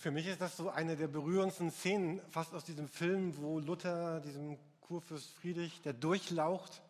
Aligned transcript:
Für 0.00 0.10
mich 0.10 0.26
ist 0.28 0.40
das 0.40 0.56
so 0.56 0.70
eine 0.70 0.96
der 0.96 1.08
berührendsten 1.08 1.70
Szenen, 1.70 2.22
fast 2.30 2.54
aus 2.54 2.64
diesem 2.64 2.88
Film, 2.88 3.36
wo 3.36 3.58
Luther, 3.58 4.20
diesem 4.20 4.56
Kurfürst 4.80 5.30
Friedrich, 5.34 5.82
der 5.82 5.92
durchlaucht, 5.92 6.80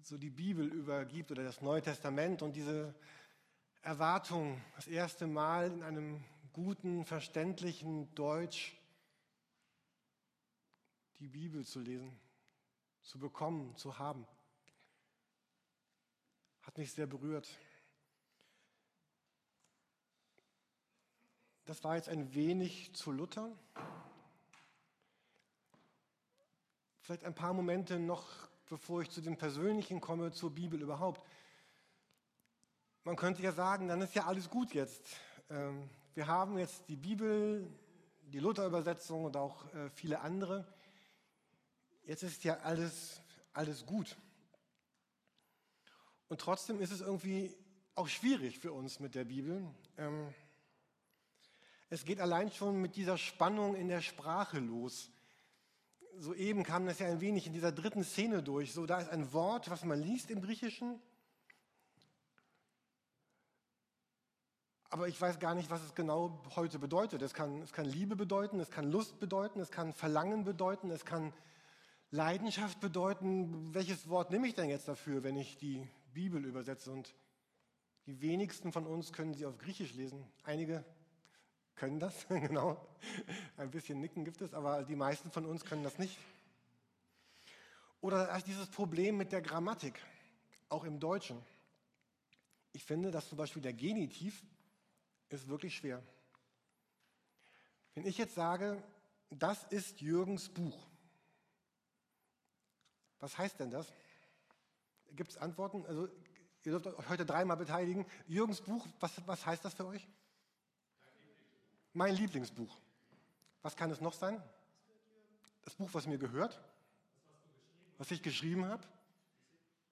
so 0.00 0.16
die 0.16 0.30
Bibel 0.30 0.66
übergibt 0.66 1.30
oder 1.30 1.44
das 1.44 1.60
Neue 1.60 1.82
Testament 1.82 2.40
und 2.40 2.56
diese 2.56 2.94
Erwartung, 3.82 4.62
das 4.76 4.86
erste 4.86 5.26
Mal 5.26 5.70
in 5.70 5.82
einem 5.82 6.24
guten, 6.54 7.04
verständlichen 7.04 8.14
Deutsch 8.14 8.74
die 11.18 11.28
Bibel 11.28 11.66
zu 11.66 11.80
lesen, 11.80 12.18
zu 13.02 13.18
bekommen, 13.18 13.76
zu 13.76 13.98
haben, 13.98 14.26
hat 16.62 16.78
mich 16.78 16.90
sehr 16.92 17.06
berührt. 17.06 17.46
Das 21.68 21.84
war 21.84 21.96
jetzt 21.96 22.08
ein 22.08 22.34
wenig 22.34 22.94
zu 22.94 23.12
Luther. 23.12 23.54
Vielleicht 27.02 27.24
ein 27.24 27.34
paar 27.34 27.52
Momente 27.52 27.98
noch, 27.98 28.26
bevor 28.70 29.02
ich 29.02 29.10
zu 29.10 29.20
dem 29.20 29.36
Persönlichen 29.36 30.00
komme, 30.00 30.32
zur 30.32 30.50
Bibel 30.50 30.80
überhaupt. 30.80 31.22
Man 33.04 33.16
könnte 33.16 33.42
ja 33.42 33.52
sagen, 33.52 33.86
dann 33.86 34.00
ist 34.00 34.14
ja 34.14 34.24
alles 34.24 34.48
gut 34.48 34.72
jetzt. 34.72 35.02
Ähm, 35.50 35.90
wir 36.14 36.26
haben 36.26 36.56
jetzt 36.56 36.88
die 36.88 36.96
Bibel, 36.96 37.68
die 38.22 38.38
Luther-Übersetzung 38.38 39.26
und 39.26 39.36
auch 39.36 39.66
äh, 39.74 39.90
viele 39.90 40.20
andere. 40.20 40.64
Jetzt 42.06 42.22
ist 42.22 42.44
ja 42.44 42.56
alles, 42.60 43.20
alles 43.52 43.84
gut. 43.84 44.16
Und 46.28 46.40
trotzdem 46.40 46.80
ist 46.80 46.92
es 46.92 47.02
irgendwie 47.02 47.54
auch 47.94 48.08
schwierig 48.08 48.58
für 48.58 48.72
uns 48.72 49.00
mit 49.00 49.14
der 49.14 49.26
Bibel. 49.26 49.62
Es 51.90 52.04
geht 52.04 52.20
allein 52.20 52.50
schon 52.50 52.82
mit 52.82 52.96
dieser 52.96 53.16
Spannung 53.16 53.74
in 53.74 53.88
der 53.88 54.02
Sprache 54.02 54.58
los. 54.58 55.10
Soeben 56.18 56.62
kam 56.62 56.86
das 56.86 56.98
ja 56.98 57.06
ein 57.06 57.20
wenig 57.20 57.46
in 57.46 57.52
dieser 57.52 57.72
dritten 57.72 58.04
Szene 58.04 58.42
durch. 58.42 58.72
So, 58.72 58.84
da 58.84 59.00
ist 59.00 59.08
ein 59.08 59.32
Wort, 59.32 59.70
was 59.70 59.84
man 59.84 60.00
liest 60.00 60.30
im 60.30 60.42
Griechischen. 60.42 61.00
Aber 64.90 65.08
ich 65.08 65.20
weiß 65.20 65.38
gar 65.38 65.54
nicht, 65.54 65.70
was 65.70 65.82
es 65.82 65.94
genau 65.94 66.42
heute 66.56 66.78
bedeutet. 66.78 67.22
Es 67.22 67.32
kann, 67.34 67.62
es 67.62 67.72
kann 67.72 67.86
Liebe 67.86 68.16
bedeuten, 68.16 68.58
es 68.60 68.70
kann 68.70 68.90
Lust 68.90 69.18
bedeuten, 69.18 69.60
es 69.60 69.70
kann 69.70 69.92
Verlangen 69.92 70.44
bedeuten, 70.44 70.90
es 70.90 71.04
kann 71.04 71.32
Leidenschaft 72.10 72.80
bedeuten. 72.80 73.74
Welches 73.74 74.08
Wort 74.08 74.30
nehme 74.30 74.46
ich 74.46 74.54
denn 74.54 74.68
jetzt 74.68 74.88
dafür, 74.88 75.22
wenn 75.22 75.36
ich 75.36 75.56
die 75.56 75.86
Bibel 76.12 76.44
übersetze? 76.44 76.90
Und 76.90 77.14
die 78.06 78.20
wenigsten 78.20 78.72
von 78.72 78.86
uns 78.86 79.12
können 79.12 79.34
sie 79.34 79.46
auf 79.46 79.58
Griechisch 79.58 79.94
lesen. 79.94 80.26
Einige 80.42 80.84
können 81.78 81.98
das, 82.00 82.26
genau. 82.28 82.76
Ein 83.56 83.70
bisschen 83.70 84.00
Nicken 84.00 84.24
gibt 84.24 84.40
es, 84.42 84.52
aber 84.52 84.82
die 84.84 84.96
meisten 84.96 85.30
von 85.30 85.46
uns 85.46 85.64
können 85.64 85.84
das 85.84 85.98
nicht. 85.98 86.18
Oder 88.00 88.40
dieses 88.42 88.68
Problem 88.68 89.16
mit 89.16 89.32
der 89.32 89.40
Grammatik, 89.40 90.00
auch 90.68 90.84
im 90.84 91.00
Deutschen. 91.00 91.40
Ich 92.72 92.84
finde, 92.84 93.10
dass 93.10 93.28
zum 93.28 93.38
Beispiel 93.38 93.62
der 93.62 93.72
Genitiv 93.72 94.42
ist 95.30 95.48
wirklich 95.48 95.74
schwer. 95.74 96.02
Wenn 97.94 98.06
ich 98.06 98.18
jetzt 98.18 98.34
sage, 98.34 98.82
das 99.30 99.64
ist 99.64 100.00
Jürgens 100.00 100.48
Buch, 100.48 100.78
was 103.20 103.36
heißt 103.36 103.58
denn 103.58 103.70
das? 103.70 103.92
Gibt 105.12 105.32
es 105.32 105.38
Antworten? 105.38 105.84
Also, 105.86 106.06
ihr 106.64 106.72
dürft 106.72 106.86
euch 106.86 107.08
heute 107.08 107.26
dreimal 107.26 107.56
beteiligen. 107.56 108.06
Jürgens 108.26 108.60
Buch, 108.60 108.86
was, 109.00 109.12
was 109.26 109.44
heißt 109.44 109.64
das 109.64 109.74
für 109.74 109.86
euch? 109.86 110.06
Mein 111.92 112.14
Lieblingsbuch. 112.14 112.78
Was 113.62 113.76
kann 113.76 113.90
es 113.90 114.00
noch 114.00 114.12
sein? 114.12 114.42
Das 115.62 115.74
Buch, 115.74 115.90
was 115.92 116.06
mir 116.06 116.18
gehört? 116.18 116.60
Was 117.98 118.10
ich 118.10 118.22
geschrieben 118.22 118.64
habe? 118.66 118.82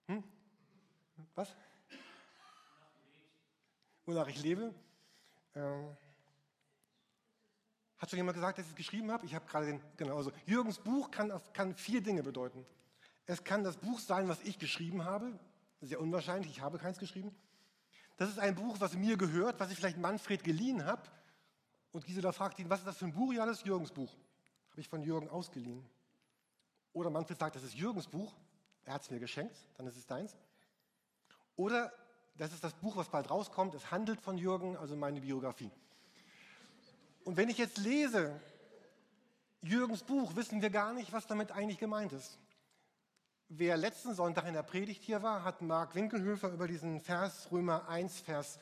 Hm? 0.07 0.23
Was? 1.35 1.53
Wonach 4.05 4.27
ich 4.27 4.41
lebe? 4.41 4.73
Ähm, 5.55 5.97
hat 7.97 8.09
schon 8.09 8.17
jemand 8.17 8.35
gesagt, 8.35 8.57
dass 8.57 8.65
ich 8.65 8.71
es 8.71 8.77
geschrieben 8.77 9.11
habe? 9.11 9.25
Ich 9.25 9.35
habe 9.35 9.45
gerade 9.45 9.65
den, 9.65 9.81
genau, 9.97 10.17
also 10.17 10.31
Jürgens 10.45 10.79
Buch 10.79 11.11
kann, 11.11 11.31
kann 11.53 11.75
vier 11.75 12.01
Dinge 12.01 12.23
bedeuten. 12.23 12.65
Es 13.25 13.43
kann 13.43 13.63
das 13.63 13.75
Buch 13.75 13.99
sein, 13.99 14.29
was 14.29 14.41
ich 14.43 14.59
geschrieben 14.59 15.03
habe. 15.03 15.37
Sehr 15.81 15.99
unwahrscheinlich, 15.99 16.49
ich 16.51 16.61
habe 16.61 16.77
keins 16.77 16.99
geschrieben. 16.99 17.35
Das 18.15 18.29
ist 18.29 18.39
ein 18.39 18.55
Buch, 18.55 18.77
was 18.79 18.93
mir 18.93 19.17
gehört, 19.17 19.59
was 19.59 19.71
ich 19.71 19.77
vielleicht 19.77 19.97
Manfred 19.97 20.43
geliehen 20.43 20.85
habe 20.85 21.03
und 21.91 22.05
Gisela 22.05 22.31
fragt 22.31 22.59
ihn, 22.59 22.69
was 22.69 22.79
ist 22.79 22.87
das 22.87 22.97
für 22.97 23.05
ein 23.05 23.13
Buch? 23.13 23.33
Ja, 23.33 23.45
das 23.45 23.59
ist 23.59 23.65
Jürgens 23.65 23.91
Buch. 23.91 24.11
Habe 24.71 24.81
ich 24.81 24.87
von 24.87 25.01
Jürgen 25.01 25.29
ausgeliehen. 25.29 25.83
Oder 26.93 27.09
Manfred 27.09 27.39
sagt, 27.39 27.55
das 27.55 27.63
ist 27.63 27.75
Jürgens 27.75 28.07
Buch. 28.07 28.33
Er 28.85 28.93
hat 28.93 29.01
es 29.01 29.11
mir 29.11 29.19
geschenkt, 29.19 29.55
dann 29.77 29.87
ist 29.87 29.97
es 29.97 30.05
deins. 30.05 30.35
Oder 31.55 31.91
das 32.35 32.53
ist 32.53 32.63
das 32.63 32.73
Buch, 32.73 32.95
was 32.95 33.09
bald 33.09 33.29
rauskommt. 33.29 33.73
Es 33.75 33.91
handelt 33.91 34.21
von 34.21 34.37
Jürgen, 34.37 34.77
also 34.77 34.95
meine 34.95 35.21
Biografie. 35.21 35.71
Und 37.23 37.35
wenn 37.35 37.49
ich 37.49 37.57
jetzt 37.57 37.77
lese 37.77 38.39
Jürgens 39.61 40.03
Buch, 40.03 40.35
wissen 40.35 40.61
wir 40.61 40.69
gar 40.69 40.93
nicht, 40.93 41.11
was 41.11 41.27
damit 41.27 41.51
eigentlich 41.51 41.79
gemeint 41.79 42.13
ist. 42.13 42.37
Wer 43.49 43.77
letzten 43.77 44.13
Sonntag 44.13 44.45
in 44.45 44.53
der 44.53 44.63
Predigt 44.63 45.03
hier 45.03 45.23
war, 45.23 45.43
hat 45.43 45.61
Mark 45.61 45.95
Winkelhöfer 45.95 46.49
über 46.51 46.67
diesen 46.67 46.99
Vers 46.99 47.49
Römer 47.51 47.87
1, 47.87 48.19
Vers 48.21 48.59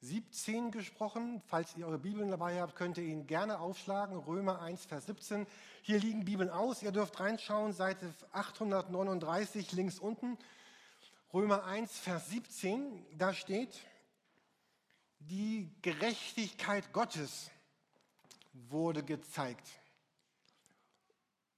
17 0.00 0.70
gesprochen. 0.70 1.42
Falls 1.46 1.76
ihr 1.76 1.86
eure 1.86 1.98
Bibeln 1.98 2.30
dabei 2.30 2.60
habt, 2.60 2.76
könnt 2.76 2.98
ihr 2.98 3.04
ihn 3.04 3.26
gerne 3.26 3.58
aufschlagen. 3.58 4.16
Römer 4.16 4.60
1, 4.60 4.86
Vers 4.86 5.06
17. 5.06 5.46
Hier 5.82 5.98
liegen 5.98 6.24
Bibeln 6.24 6.50
aus. 6.50 6.82
Ihr 6.82 6.92
dürft 6.92 7.18
reinschauen, 7.18 7.72
Seite 7.72 8.14
839 8.32 9.72
links 9.72 9.98
unten. 9.98 10.38
Römer 11.32 11.64
1, 11.64 11.98
Vers 11.98 12.30
17. 12.30 13.04
Da 13.18 13.34
steht, 13.34 13.74
die 15.18 15.70
Gerechtigkeit 15.82 16.92
Gottes 16.92 17.50
wurde 18.52 19.02
gezeigt. 19.02 19.66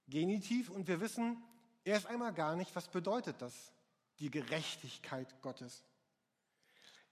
Genitiv. 0.07 0.69
Und 0.69 0.87
wir 0.87 0.99
wissen 0.99 1.37
erst 1.83 2.07
einmal 2.07 2.33
gar 2.33 2.55
nicht, 2.55 2.75
was 2.75 2.87
bedeutet 2.87 3.41
das, 3.41 3.71
die 4.19 4.31
Gerechtigkeit 4.31 5.41
Gottes. 5.41 5.83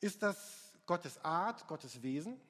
Ist 0.01 0.23
das 0.23 0.68
Gottes 0.89 1.23
Art, 1.23 1.67
Gottes 1.67 2.01
Wesen? 2.01 2.41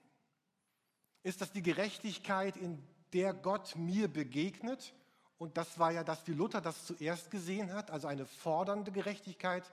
Ist 1.23 1.41
das 1.41 1.51
die 1.51 1.61
Gerechtigkeit, 1.61 2.55
in 2.55 2.81
der 3.11 3.33
Gott 3.33 3.75
mir 3.75 4.07
begegnet? 4.07 4.93
Und 5.37 5.57
das 5.57 5.77
war 5.77 5.91
ja 5.91 6.05
das, 6.05 6.25
wie 6.25 6.31
Luther 6.31 6.61
das 6.61 6.85
zuerst 6.85 7.31
gesehen 7.31 7.73
hat, 7.73 7.91
also 7.91 8.07
eine 8.07 8.25
fordernde 8.25 8.93
Gerechtigkeit, 8.93 9.69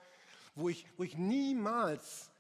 wo 0.57 0.69
ich, 0.69 0.85
wo 0.97 1.05
ich 1.05 1.17
niemals 1.17 2.33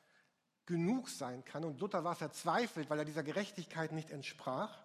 genug 0.64 1.10
sein 1.10 1.44
kann. 1.44 1.62
Und 1.62 1.78
Luther 1.78 2.02
war 2.02 2.16
verzweifelt, 2.16 2.90
weil 2.90 2.98
er 2.98 3.04
dieser 3.04 3.22
Gerechtigkeit 3.22 3.92
nicht 3.92 4.10
entsprach. 4.10 4.82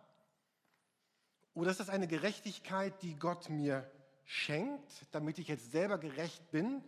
Oder 1.56 1.72
ist 1.72 1.80
das 1.80 1.90
eine 1.90 2.08
Gerechtigkeit, 2.08 3.02
die 3.02 3.16
Gott 3.16 3.50
mir 3.50 3.90
schenkt, 4.26 5.08
damit 5.12 5.40
ich 5.40 5.48
jetzt 5.48 5.72
selber 5.72 5.98
gerecht 5.98 6.52
bin 6.52 6.84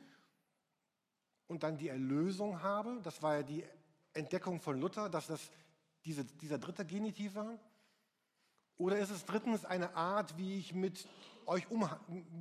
und 1.48 1.64
dann 1.64 1.80
die 1.80 1.90
Erlösung 1.90 2.62
habe? 2.62 3.00
Das 3.02 3.24
war 3.24 3.38
ja 3.38 3.42
die 3.42 3.64
Entdeckung 4.14 4.60
von 4.60 4.80
Luther, 4.80 5.10
dass 5.10 5.28
das 5.28 5.50
diese, 6.06 6.26
dieser 6.26 6.58
dritte 6.58 6.86
Genitiv 6.86 7.36
war? 7.36 7.58
Oder 8.78 8.98
ist 8.98 9.12
es 9.12 9.26
drittens 9.26 9.66
eine 9.66 9.96
Art, 9.96 10.38
wie 10.38 10.58
ich 10.58 10.74
mit 10.74 11.08
euch 11.46 11.70
um, 11.70 11.88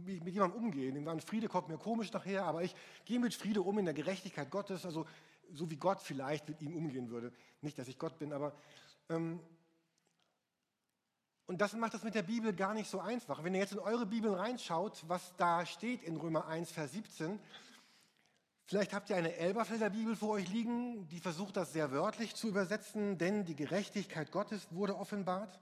mit 0.04 0.28
jemandem 0.28 0.62
umgehe? 0.64 0.92
Dem 0.92 1.20
Friede 1.20 1.48
kommt 1.48 1.68
mir 1.68 1.78
komisch 1.78 2.12
nachher, 2.12 2.44
aber 2.44 2.62
ich 2.62 2.74
gehe 3.04 3.20
mit 3.20 3.34
Friede 3.34 3.62
um 3.62 3.78
in 3.78 3.84
der 3.84 3.94
Gerechtigkeit 3.94 4.50
Gottes, 4.50 4.86
also 4.86 5.06
so 5.52 5.70
wie 5.70 5.76
Gott 5.76 6.00
vielleicht 6.00 6.48
mit 6.48 6.62
ihm 6.62 6.74
umgehen 6.76 7.10
würde. 7.10 7.32
Nicht, 7.60 7.78
dass 7.78 7.88
ich 7.88 7.98
Gott 7.98 8.18
bin, 8.18 8.32
aber 8.32 8.54
ähm, 9.10 9.40
und 11.46 11.60
das 11.60 11.74
macht 11.74 11.92
das 11.92 12.02
mit 12.02 12.14
der 12.14 12.22
Bibel 12.22 12.54
gar 12.54 12.72
nicht 12.72 12.88
so 12.88 13.00
einfach. 13.00 13.44
Wenn 13.44 13.54
ihr 13.54 13.60
jetzt 13.60 13.72
in 13.72 13.78
eure 13.78 14.06
Bibel 14.06 14.32
reinschaut, 14.32 15.04
was 15.06 15.34
da 15.36 15.66
steht 15.66 16.02
in 16.02 16.16
Römer 16.16 16.46
1, 16.46 16.70
Vers 16.70 16.92
17, 16.92 17.38
Vielleicht 18.66 18.92
habt 18.92 19.10
ihr 19.10 19.16
eine 19.16 19.34
Elberfelder 19.36 19.90
Bibel 19.90 20.16
vor 20.16 20.30
euch 20.30 20.48
liegen, 20.48 21.08
die 21.08 21.18
versucht 21.18 21.56
das 21.56 21.72
sehr 21.72 21.90
wörtlich 21.90 22.34
zu 22.34 22.48
übersetzen, 22.48 23.18
denn 23.18 23.44
die 23.44 23.56
Gerechtigkeit 23.56 24.30
Gottes 24.30 24.68
wurde 24.70 24.96
offenbart. 24.96 25.58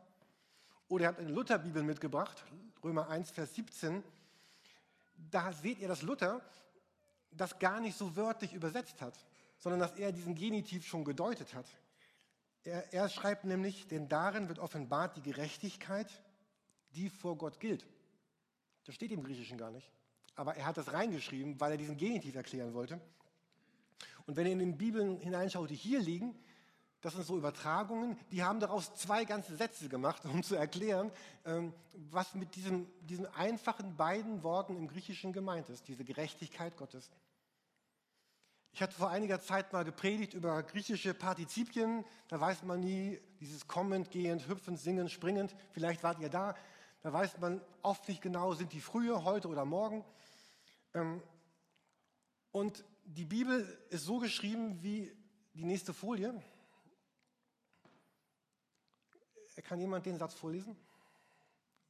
Oder 0.88 1.04
ihr 1.04 1.08
habt 1.08 1.20
eine 1.20 1.30
Lutherbibel 1.30 1.82
mitgebracht, 1.82 2.44
Römer 2.84 3.08
1, 3.08 3.30
Vers 3.30 3.54
17. 3.54 4.02
Da 5.30 5.52
seht 5.52 5.78
ihr, 5.78 5.88
dass 5.88 6.02
Luther 6.02 6.40
das 7.32 7.58
gar 7.58 7.80
nicht 7.80 7.96
so 7.96 8.16
wörtlich 8.16 8.52
übersetzt 8.52 9.00
hat, 9.00 9.14
sondern 9.58 9.80
dass 9.80 9.96
er 9.96 10.12
diesen 10.12 10.34
Genitiv 10.34 10.86
schon 10.86 11.04
gedeutet 11.04 11.54
hat. 11.54 11.66
Er, 12.64 12.92
er 12.92 13.08
schreibt 13.08 13.44
nämlich, 13.44 13.88
denn 13.88 14.08
darin 14.08 14.48
wird 14.48 14.58
offenbart 14.58 15.16
die 15.16 15.22
Gerechtigkeit, 15.22 16.08
die 16.94 17.08
vor 17.08 17.38
Gott 17.38 17.60
gilt. 17.60 17.86
Das 18.84 18.94
steht 18.94 19.12
im 19.12 19.22
Griechischen 19.22 19.58
gar 19.58 19.70
nicht 19.70 19.90
aber 20.34 20.56
er 20.56 20.66
hat 20.66 20.76
das 20.76 20.92
reingeschrieben, 20.92 21.60
weil 21.60 21.72
er 21.72 21.76
diesen 21.78 21.96
Genitiv 21.96 22.34
erklären 22.34 22.74
wollte. 22.74 23.00
Und 24.26 24.36
wenn 24.36 24.46
ihr 24.46 24.52
in 24.52 24.58
den 24.58 24.78
Bibeln 24.78 25.18
hineinschaut, 25.18 25.70
die 25.70 25.74
hier 25.74 26.00
liegen, 26.00 26.34
Das 27.02 27.14
sind 27.14 27.24
so 27.24 27.38
Übertragungen, 27.38 28.18
die 28.30 28.42
haben 28.42 28.60
daraus 28.60 28.94
zwei 28.94 29.24
ganze 29.24 29.56
Sätze 29.56 29.88
gemacht, 29.88 30.22
um 30.26 30.42
zu 30.42 30.54
erklären, 30.54 31.10
ähm, 31.46 31.72
was 32.10 32.34
mit 32.34 32.54
diesen, 32.56 32.86
diesen 33.00 33.26
einfachen 33.26 33.96
beiden 33.96 34.42
Worten 34.42 34.76
im 34.76 34.86
Griechischen 34.86 35.32
gemeint 35.32 35.70
ist, 35.70 35.88
diese 35.88 36.04
Gerechtigkeit 36.04 36.76
Gottes. 36.76 37.10
Ich 38.72 38.82
hatte 38.82 38.94
vor 38.94 39.10
einiger 39.10 39.40
Zeit 39.40 39.72
mal 39.72 39.84
gepredigt 39.84 40.34
über 40.34 40.62
griechische 40.62 41.12
Partizipien. 41.12 42.04
Da 42.28 42.38
weiß 42.38 42.62
man 42.62 42.80
nie, 42.80 43.18
dieses 43.40 43.66
kommend, 43.66 44.10
gehend, 44.10 44.46
hüpfend, 44.46 44.78
singend, 44.78 45.10
springend. 45.10 45.56
Vielleicht 45.72 46.04
wart 46.04 46.20
ihr 46.20 46.28
da. 46.28 46.54
Da 47.02 47.12
weiß 47.12 47.38
man 47.38 47.60
oft 47.82 48.06
nicht 48.08 48.20
genau, 48.20 48.54
sind 48.54 48.72
die 48.72 48.80
früher, 48.80 49.24
heute 49.24 49.48
oder 49.48 49.64
morgen. 49.64 50.04
Ähm, 50.94 51.22
und 52.52 52.84
die 53.04 53.24
Bibel 53.24 53.62
ist 53.88 54.04
so 54.04 54.18
geschrieben 54.18 54.82
wie 54.82 55.10
die 55.54 55.64
nächste 55.64 55.94
Folie. 55.94 56.42
Kann 59.64 59.78
jemand 59.78 60.04
den 60.04 60.18
Satz 60.18 60.34
vorlesen? 60.34 60.76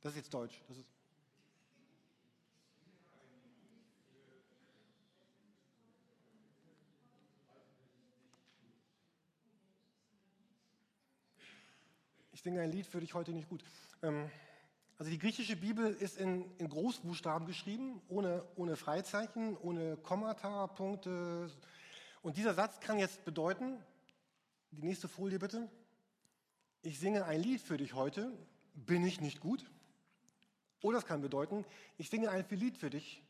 Das 0.02 0.12
ist 0.12 0.18
jetzt 0.18 0.34
Deutsch. 0.34 0.60
Das 0.68 0.76
ist 0.76 0.86
ich 12.32 12.42
singe 12.42 12.60
ein 12.60 12.70
Lied 12.70 12.86
für 12.86 13.00
dich 13.00 13.14
heute 13.14 13.32
nicht 13.32 13.48
gut. 13.48 13.64
Ähm, 14.02 14.30
also 15.00 15.10
die 15.10 15.18
griechische 15.18 15.56
Bibel 15.56 15.94
ist 15.94 16.18
in, 16.18 16.44
in 16.58 16.68
Großbuchstaben 16.68 17.46
geschrieben, 17.46 18.02
ohne, 18.10 18.44
ohne 18.56 18.76
Freizeichen, 18.76 19.56
ohne 19.56 19.96
Kommata, 19.96 20.66
Punkte. 20.66 21.50
Und 22.20 22.36
dieser 22.36 22.52
Satz 22.52 22.80
kann 22.80 22.98
jetzt 22.98 23.24
bedeuten, 23.24 23.82
die 24.72 24.82
nächste 24.82 25.08
Folie 25.08 25.38
bitte, 25.38 25.70
ich 26.82 26.98
singe 26.98 27.24
ein 27.24 27.40
Lied 27.40 27.62
für 27.62 27.78
dich 27.78 27.94
heute, 27.94 28.30
bin 28.74 29.02
ich 29.06 29.22
nicht 29.22 29.40
gut? 29.40 29.64
Oder 30.82 30.98
es 30.98 31.06
kann 31.06 31.22
bedeuten, 31.22 31.64
ich 31.96 32.10
singe 32.10 32.28
ein 32.28 32.44
Lied 32.50 32.76
für 32.76 32.90
dich, 32.90 33.22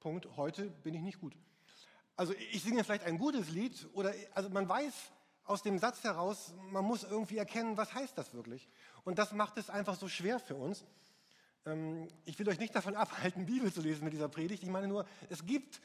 Punkt, 0.00 0.36
heute 0.36 0.68
bin 0.82 0.94
ich 0.94 1.02
nicht 1.02 1.20
gut. 1.20 1.36
Also 2.16 2.34
ich 2.50 2.60
singe 2.64 2.82
vielleicht 2.82 3.04
ein 3.04 3.18
gutes 3.18 3.50
Lied 3.50 3.86
oder 3.92 4.12
also 4.34 4.50
man 4.50 4.68
weiß 4.68 5.12
aus 5.44 5.62
dem 5.62 5.78
Satz 5.78 6.02
heraus, 6.02 6.54
man 6.70 6.84
muss 6.84 7.04
irgendwie 7.04 7.36
erkennen, 7.36 7.76
was 7.76 7.94
heißt 7.94 8.18
das 8.18 8.34
wirklich. 8.34 8.68
Und 9.04 9.20
das 9.20 9.32
macht 9.32 9.58
es 9.58 9.70
einfach 9.70 9.94
so 9.94 10.08
schwer 10.08 10.40
für 10.40 10.56
uns. 10.56 10.84
Ähm, 11.66 12.08
ich 12.24 12.38
will 12.38 12.48
euch 12.48 12.58
nicht 12.58 12.74
davon 12.74 12.96
abhalten, 12.96 13.46
Bibel 13.46 13.72
zu 13.72 13.80
lesen 13.80 14.04
mit 14.04 14.12
dieser 14.12 14.28
Predigt. 14.28 14.62
Ich 14.62 14.68
meine 14.68 14.88
nur, 14.88 15.06
es 15.28 15.44
gibt, 15.44 15.80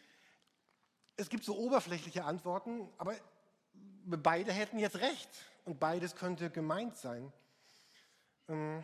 es 1.15 1.29
gibt 1.29 1.43
so 1.43 1.57
oberflächliche 1.57 2.25
Antworten, 2.25 2.87
aber 2.97 3.15
beide 4.05 4.51
hätten 4.51 4.79
jetzt 4.79 4.97
recht 4.97 5.29
und 5.65 5.79
beides 5.79 6.15
könnte 6.15 6.49
gemeint 6.49 6.97
sein. 6.97 7.31
Ähm, 8.47 8.83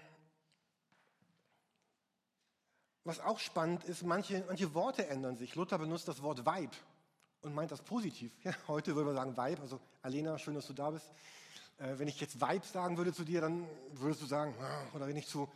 was 3.03 3.19
auch 3.19 3.39
spannend 3.39 3.83
ist, 3.83 4.03
manche, 4.03 4.43
manche 4.47 4.73
Worte 4.73 5.07
ändern 5.07 5.37
sich. 5.37 5.55
Luther 5.55 5.77
benutzt 5.77 6.07
das 6.07 6.23
Wort 6.23 6.45
Weib 6.45 6.71
und 7.41 7.53
meint 7.53 7.71
das 7.71 7.81
positiv. 7.81 8.35
Ja, 8.43 8.53
heute 8.67 8.95
würde 8.95 9.07
man 9.07 9.15
sagen 9.15 9.37
Weib, 9.37 9.59
also 9.59 9.79
Alena, 10.01 10.37
schön, 10.37 10.55
dass 10.55 10.67
du 10.67 10.73
da 10.73 10.89
bist. 10.89 11.11
Äh, 11.77 11.99
wenn 11.99 12.07
ich 12.07 12.19
jetzt 12.19 12.41
Weib 12.41 12.65
sagen 12.65 12.97
würde 12.97 13.13
zu 13.13 13.23
dir, 13.23 13.41
dann 13.41 13.67
würdest 13.93 14.21
du 14.21 14.25
sagen, 14.25 14.55
ah, 14.59 14.95
oder 14.95 15.07
wenn 15.07 15.17
ich 15.17 15.27
zu 15.27 15.49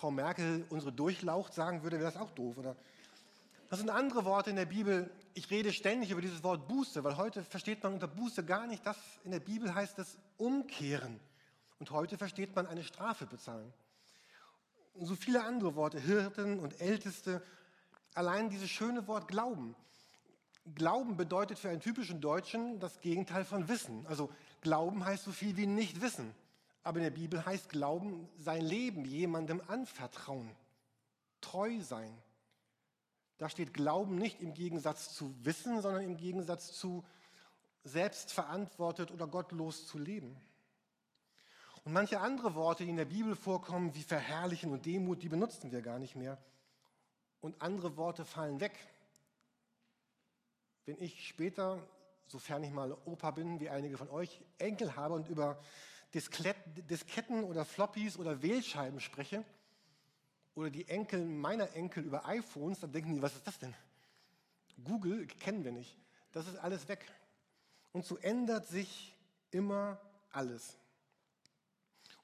Frau 0.00 0.10
Merkel 0.10 0.64
unsere 0.70 0.92
Durchlaucht 0.92 1.52
sagen 1.52 1.82
würde, 1.82 1.98
wäre 2.00 2.10
das 2.10 2.18
auch 2.18 2.30
doof. 2.30 2.56
Oder 2.56 2.74
das 3.68 3.80
sind 3.80 3.90
andere 3.90 4.24
Worte 4.24 4.48
in 4.48 4.56
der 4.56 4.64
Bibel. 4.64 5.10
Ich 5.34 5.50
rede 5.50 5.74
ständig 5.74 6.10
über 6.10 6.22
dieses 6.22 6.42
Wort 6.42 6.66
Buße, 6.68 7.04
weil 7.04 7.18
heute 7.18 7.44
versteht 7.44 7.82
man 7.82 7.92
unter 7.92 8.08
Buße 8.08 8.42
gar 8.42 8.66
nicht, 8.66 8.86
das 8.86 8.96
in 9.24 9.30
der 9.30 9.40
Bibel 9.40 9.74
heißt 9.74 9.98
es 9.98 10.16
umkehren. 10.38 11.20
Und 11.78 11.90
heute 11.90 12.16
versteht 12.16 12.56
man 12.56 12.66
eine 12.66 12.82
Strafe 12.82 13.26
bezahlen. 13.26 13.70
Und 14.94 15.04
so 15.04 15.14
viele 15.14 15.44
andere 15.44 15.74
Worte, 15.74 16.00
Hirten 16.00 16.60
und 16.60 16.80
Älteste. 16.80 17.42
Allein 18.14 18.48
dieses 18.48 18.70
schöne 18.70 19.06
Wort 19.06 19.28
Glauben. 19.28 19.76
Glauben 20.74 21.18
bedeutet 21.18 21.58
für 21.58 21.68
einen 21.68 21.82
typischen 21.82 22.22
Deutschen 22.22 22.80
das 22.80 23.02
Gegenteil 23.02 23.44
von 23.44 23.68
Wissen. 23.68 24.06
Also 24.06 24.30
Glauben 24.62 25.04
heißt 25.04 25.24
so 25.24 25.30
viel 25.30 25.58
wie 25.58 25.66
nicht 25.66 26.00
wissen. 26.00 26.34
Aber 26.82 26.98
in 26.98 27.04
der 27.04 27.10
Bibel 27.10 27.44
heißt 27.44 27.68
Glauben 27.68 28.28
sein 28.36 28.62
Leben 28.62 29.04
jemandem 29.04 29.62
anvertrauen, 29.68 30.50
treu 31.40 31.80
sein. 31.80 32.16
Da 33.38 33.48
steht 33.48 33.74
Glauben 33.74 34.16
nicht 34.16 34.40
im 34.40 34.54
Gegensatz 34.54 35.14
zu 35.14 35.34
Wissen, 35.44 35.80
sondern 35.82 36.04
im 36.04 36.16
Gegensatz 36.16 36.72
zu 36.72 37.04
selbstverantwortet 37.84 39.10
oder 39.10 39.26
gottlos 39.26 39.86
zu 39.86 39.98
leben. 39.98 40.36
Und 41.84 41.92
manche 41.92 42.20
andere 42.20 42.54
Worte, 42.54 42.84
die 42.84 42.90
in 42.90 42.96
der 42.96 43.06
Bibel 43.06 43.34
vorkommen, 43.34 43.94
wie 43.94 44.02
verherrlichen 44.02 44.70
und 44.72 44.84
Demut, 44.84 45.22
die 45.22 45.30
benutzen 45.30 45.72
wir 45.72 45.80
gar 45.80 45.98
nicht 45.98 46.14
mehr. 46.14 46.38
Und 47.40 47.60
andere 47.62 47.96
Worte 47.96 48.26
fallen 48.26 48.60
weg. 48.60 48.76
Wenn 50.84 51.00
ich 51.00 51.26
später, 51.26 51.86
sofern 52.26 52.62
ich 52.62 52.70
mal 52.70 52.92
Opa 53.06 53.30
bin, 53.30 53.60
wie 53.60 53.70
einige 53.70 53.96
von 53.96 54.10
euch, 54.10 54.42
Enkel 54.58 54.96
habe 54.96 55.14
und 55.14 55.28
über 55.28 55.58
Disketten 56.14 57.44
oder 57.44 57.64
Floppies 57.64 58.16
oder 58.16 58.42
Wählscheiben 58.42 59.00
spreche, 59.00 59.44
oder 60.54 60.70
die 60.70 60.88
Enkel 60.88 61.24
meiner 61.24 61.72
Enkel 61.74 62.04
über 62.04 62.26
iPhones, 62.26 62.80
dann 62.80 62.92
denken 62.92 63.14
die, 63.14 63.22
was 63.22 63.34
ist 63.34 63.46
das 63.46 63.58
denn? 63.58 63.74
Google 64.84 65.26
kennen 65.26 65.64
wir 65.64 65.72
nicht. 65.72 65.96
Das 66.32 66.46
ist 66.46 66.56
alles 66.56 66.88
weg. 66.88 67.04
Und 67.92 68.04
so 68.04 68.16
ändert 68.18 68.66
sich 68.66 69.16
immer 69.50 70.00
alles. 70.30 70.76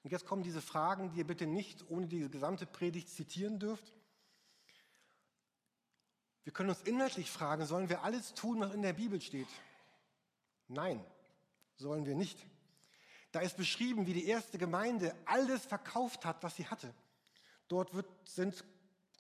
Und 0.03 0.13
jetzt 0.13 0.27
kommen 0.27 0.43
diese 0.43 0.61
Fragen, 0.61 1.11
die 1.11 1.19
ihr 1.19 1.27
bitte 1.27 1.47
nicht 1.47 1.91
ohne 1.91 2.07
die 2.07 2.29
gesamte 2.29 2.67
Predigt 2.67 3.09
zitieren 3.09 3.59
dürft. 3.59 3.93
Wir 6.45 6.53
können 6.53 6.71
uns 6.71 6.83
inhaltlich 6.83 7.31
fragen, 7.31 7.67
sollen 7.67 7.89
wir 7.89 8.03
alles 8.05 8.35
tun, 8.35 8.61
was 8.61 8.73
in 8.73 8.83
der 8.83 8.93
Bibel 8.93 9.21
steht? 9.21 9.49
Nein, 10.69 11.05
sollen 11.77 12.07
wir 12.07 12.15
nicht. 12.15 12.39
Da 13.33 13.41
ist 13.41 13.57
beschrieben, 13.57 14.07
wie 14.07 14.15
die 14.15 14.27
erste 14.27 14.59
Gemeinde 14.59 15.15
alles 15.25 15.65
verkauft 15.67 16.25
hat, 16.25 16.43
was 16.43 16.57
sie 16.57 16.67
hatte. 16.67 16.93
Dort 17.69 17.93
wird, 17.95 18.07
sind 18.25 18.65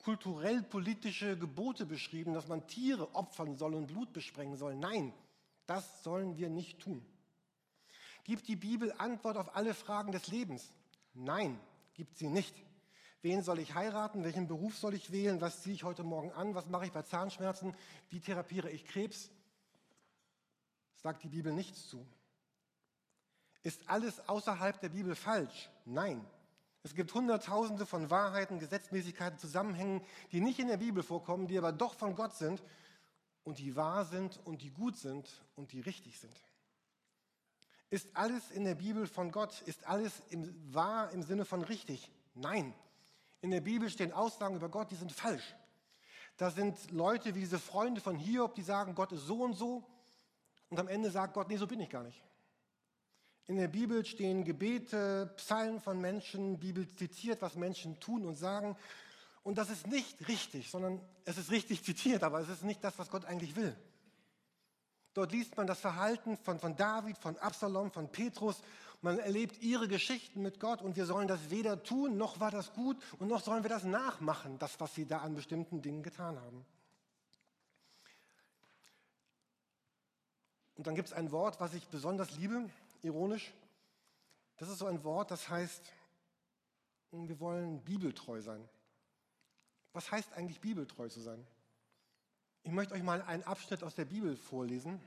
kulturell-politische 0.05 1.37
Gebote 1.37 1.85
beschrieben, 1.85 2.33
dass 2.33 2.47
man 2.47 2.67
Tiere 2.67 3.15
opfern 3.15 3.57
soll 3.57 3.75
und 3.75 3.89
Blut 3.89 4.13
besprengen 4.13 4.57
soll. 4.57 4.77
Nein, 4.77 5.13
das 5.67 6.05
sollen 6.05 6.37
wir 6.37 6.49
nicht 6.49 6.79
tun. 6.81 7.05
Gibt 8.25 8.49
die 8.49 8.57
Bibel 8.57 8.93
Antwort 8.99 9.37
auf 9.37 9.55
alle 9.57 9.75
Fragen 9.75 10.13
des 10.13 10.29
Lebens? 10.29 10.73
Nein, 11.15 11.59
gibt 11.95 12.17
sie 12.17 12.29
nicht. 12.29 12.55
Wen 13.23 13.43
soll 13.43 13.59
ich 13.59 13.75
heiraten? 13.75 14.23
Welchen 14.23 14.47
Beruf 14.47 14.77
soll 14.77 14.95
ich 14.95 15.11
wählen? 15.11 15.41
Was 15.41 15.63
ziehe 15.63 15.75
ich 15.75 15.83
heute 15.83 16.05
Morgen 16.05 16.31
an? 16.33 16.55
Was 16.55 16.67
mache 16.67 16.87
ich 16.87 16.93
bei 16.93 17.03
Zahnschmerzen? 17.03 17.75
Wie 18.09 18.21
therapiere 18.21 18.71
ich 18.71 18.85
Krebs? 18.85 19.31
Sagt 20.95 21.25
die 21.25 21.29
Bibel 21.29 21.53
nichts 21.53 21.89
zu. 21.89 22.07
Ist 23.67 23.81
alles 23.89 24.29
außerhalb 24.29 24.79
der 24.79 24.91
Bibel 24.91 25.17
falsch? 25.17 25.69
Nein. 25.85 26.25
Es 26.85 26.95
gibt 26.95 27.13
Hunderttausende 27.13 27.85
von 27.85 28.11
Wahrheiten, 28.11 28.61
Gesetzmäßigkeiten, 28.61 29.41
Zusammenhängen, 29.41 30.03
die 30.31 30.41
nicht 30.41 30.61
in 30.61 30.69
der 30.69 30.77
Bibel 30.77 31.03
vorkommen, 31.03 31.49
die 31.49 31.59
aber 31.59 31.73
doch 31.73 31.97
von 31.97 32.15
Gott 32.15 32.37
sind 32.37 32.63
und 33.43 33.59
die 33.59 33.75
wahr 33.75 34.05
sind 34.05 34.39
und 34.45 34.63
die 34.63 34.71
gut 34.71 34.97
sind 34.97 35.43
und 35.57 35.73
die 35.73 35.81
richtig 35.81 36.21
sind. 36.21 36.33
Ist 37.91 38.07
alles 38.15 38.53
in 38.53 38.63
der 38.63 38.77
Bibel 38.77 39.09
von 39.09 39.33
Gott? 39.33 39.63
Ist 39.63 39.85
alles 39.89 40.23
im, 40.31 40.73
wahr 40.73 41.11
im 41.11 41.25
Sinne 41.25 41.45
von 41.45 41.63
richtig? 41.63 42.09
Nein. 42.35 42.73
In 43.41 43.51
der 43.51 43.63
Bibel 43.63 43.91
stehen 43.91 44.13
Aussagen 44.13 44.55
über 44.55 44.69
Gott, 44.69 44.93
die 44.93 44.97
sind 44.97 45.11
falsch. 45.11 45.57
Da 46.37 46.53
sind 46.53 46.93
Leute 46.93 47.35
wie 47.35 47.41
diese 47.41 47.59
Freunde 47.59 48.01
von 48.01 48.15
Hiob, 48.15 48.55
die 48.55 48.63
sagen, 48.63 48.95
Gott 48.95 49.11
ist 49.11 49.27
so 49.27 49.43
und 49.43 49.55
so. 49.55 49.83
Und 50.71 50.79
am 50.79 50.87
Ende 50.87 51.11
sagt 51.11 51.35
Gott, 51.35 51.49
nee, 51.49 51.57
so 51.57 51.67
bin 51.67 51.81
ich 51.81 51.91
gar 51.91 52.05
nicht. 52.05 52.23
In 53.49 53.57
der 53.57 53.69
Bibel 53.69 54.05
stehen 54.05 54.45
Gebete, 54.45 55.33
Psalmen 55.37 55.81
von 55.81 56.01
Menschen, 56.01 56.59
Bibel 56.59 56.89
zitiert, 56.97 57.43
was 57.43 57.55
Menschen 57.55 58.01
tun 58.01 58.25
und 58.25 58.35
sagen. 58.35 58.77
Und 59.45 59.57
das 59.57 59.71
ist 59.71 59.87
nicht 59.87 60.27
richtig, 60.27 60.69
sondern 60.69 61.01
es 61.25 61.39
ist 61.39 61.53
richtig 61.53 61.85
zitiert, 61.85 62.25
aber 62.25 62.41
es 62.41 62.49
ist 62.49 62.65
nicht 62.65 62.83
das, 62.83 62.99
was 62.99 63.09
Gott 63.09 63.25
eigentlich 63.25 63.55
will. 63.55 63.77
Dort 65.15 65.31
liest 65.31 65.57
man 65.57 65.69
das 65.69 65.79
Verhalten 65.79 66.37
von, 66.39 66.59
von 66.59 66.77
David, 66.77 67.17
von 67.19 67.39
Absalom, 67.39 67.93
von 67.93 68.11
Petrus. 68.11 68.61
Man 69.01 69.21
erlebt 69.21 69.63
ihre 69.63 69.87
Geschichten 69.87 70.43
mit 70.43 70.59
Gott 70.59 70.83
und 70.83 70.97
wir 70.97 71.07
sollen 71.07 71.29
das 71.29 71.49
weder 71.49 71.83
tun, 71.85 72.17
noch 72.17 72.41
war 72.41 72.51
das 72.51 72.73
gut 72.73 72.97
und 73.21 73.29
noch 73.29 73.43
sollen 73.43 73.63
wir 73.63 73.71
das 73.71 73.85
nachmachen, 73.85 74.59
das, 74.59 74.81
was 74.81 74.95
sie 74.95 75.07
da 75.07 75.19
an 75.19 75.37
bestimmten 75.37 75.81
Dingen 75.81 76.03
getan 76.03 76.37
haben. 76.37 76.67
Und 80.75 80.87
dann 80.87 80.95
gibt 80.97 81.09
es 81.09 81.15
ein 81.15 81.31
Wort, 81.31 81.61
was 81.61 81.73
ich 81.73 81.87
besonders 81.87 82.33
liebe, 82.33 82.69
ironisch. 83.03 83.53
Das 84.57 84.69
ist 84.69 84.79
so 84.79 84.87
ein 84.87 85.05
Wort, 85.05 85.31
das 85.31 85.49
heißt, 85.49 85.93
wir 87.13 87.41
wollen 87.41 87.83
bibeltreu 87.83 88.41
sein. 88.41 88.69
Was 89.93 90.11
heißt 90.11 90.33
eigentlich 90.35 90.61
bibeltreu 90.61 91.09
zu 91.09 91.21
sein? 91.21 91.47
Ich 92.63 92.73
möchte 92.73 92.95
euch 92.95 93.03
mal 93.03 93.23
einen 93.23 93.45
Abschnitt 93.45 93.83
aus 93.83 93.95
der 93.95 94.05
Bibel 94.05 94.37
vorlesen. 94.37 95.01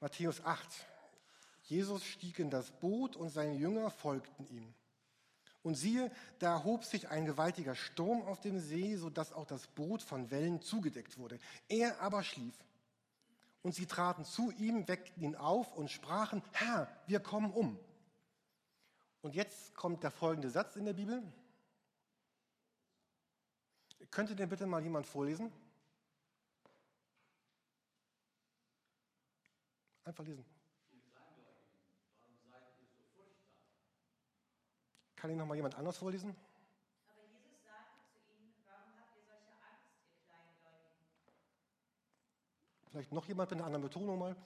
Matthäus 0.00 0.44
8. 0.44 0.66
Jesus 1.64 2.04
stieg 2.04 2.38
in 2.38 2.50
das 2.50 2.70
Boot 2.70 3.16
und 3.16 3.30
seine 3.30 3.54
Jünger 3.54 3.90
folgten 3.90 4.46
ihm. 4.48 4.74
Und 5.62 5.74
siehe, 5.76 6.10
da 6.38 6.54
erhob 6.54 6.84
sich 6.84 7.08
ein 7.08 7.24
gewaltiger 7.24 7.74
Sturm 7.74 8.22
auf 8.22 8.40
dem 8.40 8.58
See, 8.58 8.96
sodass 8.96 9.32
auch 9.32 9.46
das 9.46 9.66
Boot 9.68 10.02
von 10.02 10.30
Wellen 10.30 10.60
zugedeckt 10.60 11.18
wurde. 11.18 11.38
Er 11.68 12.00
aber 12.00 12.24
schlief. 12.24 12.54
Und 13.62 13.74
sie 13.74 13.86
traten 13.86 14.24
zu 14.24 14.50
ihm, 14.52 14.88
weckten 14.88 15.22
ihn 15.22 15.36
auf 15.36 15.72
und 15.72 15.90
sprachen, 15.90 16.42
Herr, 16.52 16.88
wir 17.06 17.20
kommen 17.20 17.52
um. 17.52 17.78
Und 19.20 19.34
jetzt 19.36 19.74
kommt 19.76 20.02
der 20.02 20.10
folgende 20.10 20.50
Satz 20.50 20.74
in 20.74 20.84
der 20.84 20.94
Bibel. 20.94 21.22
Könnte 24.10 24.34
den 24.34 24.48
bitte 24.48 24.66
mal 24.66 24.82
jemand 24.82 25.06
vorlesen? 25.06 25.52
Einfach 30.04 30.24
lesen. 30.24 30.44
Kann 35.14 35.30
ihn 35.30 35.36
noch 35.36 35.46
mal 35.46 35.54
jemand 35.54 35.76
anders 35.76 35.96
vorlesen? 35.98 36.34
Aber 37.06 37.22
Jesus 37.22 37.62
sagte 37.62 38.02
zu 38.10 38.18
ihnen, 38.34 38.52
warum 38.66 38.98
habt 38.98 39.14
ihr 39.14 39.22
solche 39.22 39.54
Angst, 39.62 39.94
ihr 40.02 40.18
Kleingläubigen? 40.26 41.06
Vielleicht 42.92 43.10
noch 43.10 43.26
jemand 43.26 43.50
mit 43.50 43.58
einer 43.58 43.66
anderen 43.66 43.82
Betonung 43.82 44.18
mal. 44.18 44.36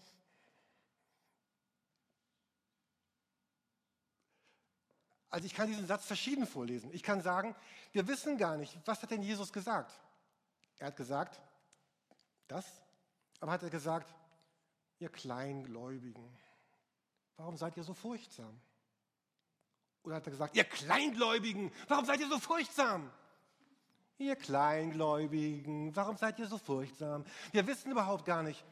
Also 5.29 5.47
ich 5.47 5.55
kann 5.55 5.67
diesen 5.67 5.89
Satz 5.89 6.07
verschieden 6.07 6.47
vorlesen. 6.47 6.93
Ich 6.95 7.03
kann 7.03 7.21
sagen, 7.23 7.57
wir 7.91 8.07
wissen 8.07 8.39
gar 8.39 8.57
nicht, 8.57 8.79
was 8.85 9.03
hat 9.03 9.11
denn 9.11 9.23
Jesus 9.23 9.53
gesagt? 9.53 9.93
Er 10.79 10.87
hat 10.87 10.97
gesagt, 10.97 11.41
das, 12.47 12.65
aber 13.41 13.51
hat 13.51 13.65
er 13.65 13.71
gesagt, 13.71 14.15
ihr 15.01 15.09
Kleingläubigen, 15.09 16.25
warum 17.37 17.57
seid 17.57 17.77
ihr 17.77 17.83
so 17.83 17.95
furchtsam? 17.95 18.61
Oder 20.05 20.15
hat 20.15 20.27
er 20.27 20.31
gesagt, 20.31 20.55
ihr 20.55 20.65
Kleingläubigen, 20.65 21.73
warum 21.89 22.05
seid 22.05 22.21
ihr 22.21 22.29
so 22.29 22.39
furchtsam? 22.39 23.13
Ihr 24.19 24.37
Kleingläubigen, 24.37 25.95
warum 25.95 26.17
seid 26.17 26.39
ihr 26.39 26.47
so 26.47 26.57
furchtsam? 26.57 27.25
Wir 27.53 27.67
wissen 27.67 27.91
überhaupt 27.91 28.25
gar 28.25 28.43
nicht, 28.43 28.65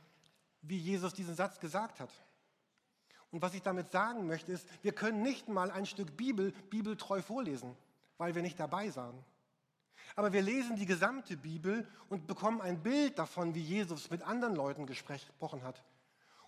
wie 0.63 0.79
Jesus 0.79 1.13
diesen 1.13 1.35
Satz 1.35 1.61
gesagt 1.61 2.01
hat. 2.01 2.11
Und 3.31 3.43
was 3.43 3.53
ich 3.53 3.63
damit 3.63 3.91
sagen 3.91 4.27
möchte, 4.27 4.53
ist, 4.53 4.67
wir 4.83 4.93
können 4.93 5.23
nicht 5.23 5.49
mal 5.49 5.71
ein 5.71 5.87
Stück 5.87 6.17
Bibel 6.17 6.53
bibeltreu 6.71 7.21
vorlesen, 7.21 7.77
weil 8.17 8.35
wir 8.35 8.43
nicht 8.43 8.59
dabei 8.59 8.95
waren. 8.97 9.23
Aber 10.17 10.33
wir 10.33 10.41
lesen 10.41 10.77
die 10.77 10.87
gesamte 10.87 11.37
Bibel 11.37 11.87
und 12.09 12.27
bekommen 12.27 12.61
ein 12.61 12.83
Bild 12.83 13.19
davon, 13.19 13.55
wie 13.55 13.63
Jesus 13.63 14.11
mit 14.11 14.23
anderen 14.23 14.55
Leuten 14.55 14.87
gesprochen 14.87 15.63
hat. 15.63 15.83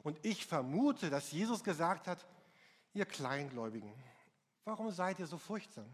Und 0.02 0.24
ich 0.24 0.46
vermute, 0.46 1.10
dass 1.10 1.32
Jesus 1.32 1.64
gesagt 1.64 2.06
hat, 2.06 2.24
ihr 2.94 3.04
Kleingläubigen, 3.04 3.92
warum 4.64 4.90
seid 4.90 5.18
ihr 5.18 5.26
so 5.26 5.36
furchtsam? 5.36 5.86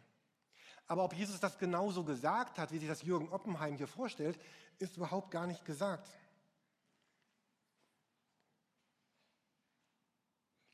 Aber 0.86 1.04
ob 1.04 1.14
Jesus 1.14 1.40
das 1.40 1.58
genauso 1.58 2.04
gesagt 2.04 2.58
hat, 2.58 2.72
wie 2.72 2.78
sich 2.78 2.88
das 2.88 3.02
Jürgen 3.02 3.28
Oppenheim 3.30 3.76
hier 3.76 3.86
vorstellt, 3.86 4.38
ist 4.78 4.96
überhaupt 4.96 5.30
gar 5.30 5.46
nicht 5.46 5.64
gesagt. 5.64 6.08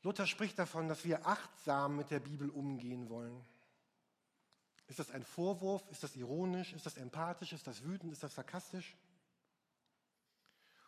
Luther 0.01 0.27
spricht 0.27 0.57
davon, 0.57 0.87
dass 0.87 1.03
wir 1.03 1.27
achtsam 1.27 1.97
mit 1.97 2.09
der 2.09 2.19
Bibel 2.19 2.49
umgehen 2.49 3.09
wollen. 3.09 3.45
Ist 4.87 4.99
das 4.99 5.11
ein 5.11 5.23
Vorwurf? 5.23 5.83
Ist 5.91 6.03
das 6.03 6.15
ironisch? 6.15 6.73
Ist 6.73 6.85
das 6.85 6.97
empathisch? 6.97 7.53
Ist 7.53 7.67
das 7.67 7.83
wütend? 7.83 8.11
Ist 8.11 8.23
das 8.23 8.33
sarkastisch? 8.33 8.97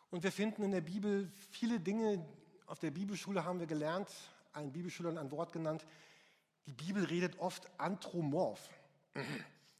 Und 0.10 0.24
wir 0.24 0.32
finden 0.32 0.64
in 0.64 0.72
der 0.72 0.82
Bibel 0.82 1.32
viele 1.52 1.80
Dinge, 1.80 2.26
auf 2.66 2.80
der 2.80 2.92
Bibelschule 2.92 3.46
haben 3.46 3.60
wir 3.60 3.68
gelernt, 3.68 4.10
ein 4.54 4.72
Bibelschüler 4.72 5.18
ein 5.20 5.32
Wort 5.32 5.54
genannt, 5.54 5.86
die 6.66 6.74
Bibel 6.74 7.04
redet 7.06 7.40
oft 7.40 7.70
anthropomorph. 7.80 8.70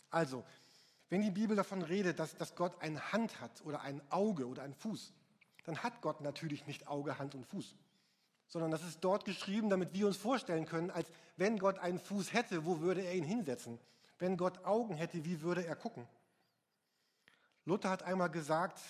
Also, 0.10 0.44
wenn 1.10 1.22
die 1.22 1.32
Bibel 1.32 1.56
davon 1.56 1.82
redet, 1.82 2.20
dass, 2.20 2.36
dass 2.36 2.56
Gott 2.56 2.82
eine 2.82 3.12
Hand 3.12 3.40
hat 3.40 3.64
oder 3.64 3.82
ein 3.82 4.02
Auge 4.12 4.48
oder 4.48 4.64
einen 4.64 4.74
Fuß, 4.74 5.14
dann 5.66 5.84
hat 5.84 6.02
Gott 6.02 6.22
natürlich 6.22 6.68
nicht 6.68 6.88
Auge, 6.88 7.18
Hand 7.18 7.36
und 7.36 7.46
Fuß 7.46 7.76
sondern 8.52 8.70
das 8.70 8.84
ist 8.84 9.00
dort 9.00 9.24
geschrieben, 9.24 9.70
damit 9.70 9.94
wir 9.94 10.06
uns 10.06 10.18
vorstellen 10.18 10.66
können, 10.66 10.92
als 10.92 11.08
wenn 11.38 11.58
Gott 11.58 11.80
einen 11.80 12.00
Fuß 12.00 12.34
hätte, 12.34 12.66
wo 12.66 12.82
würde 12.82 13.02
er 13.02 13.16
ihn 13.16 13.24
hinsetzen? 13.24 13.80
Wenn 14.20 14.36
Gott 14.36 14.66
Augen 14.66 14.96
hätte, 14.96 15.24
wie 15.24 15.42
würde 15.42 15.66
er 15.66 15.78
gucken? 15.78 16.06
Luther 17.64 17.90
hat 17.90 18.04
einmal 18.04 18.30
gesagt, 18.30 18.82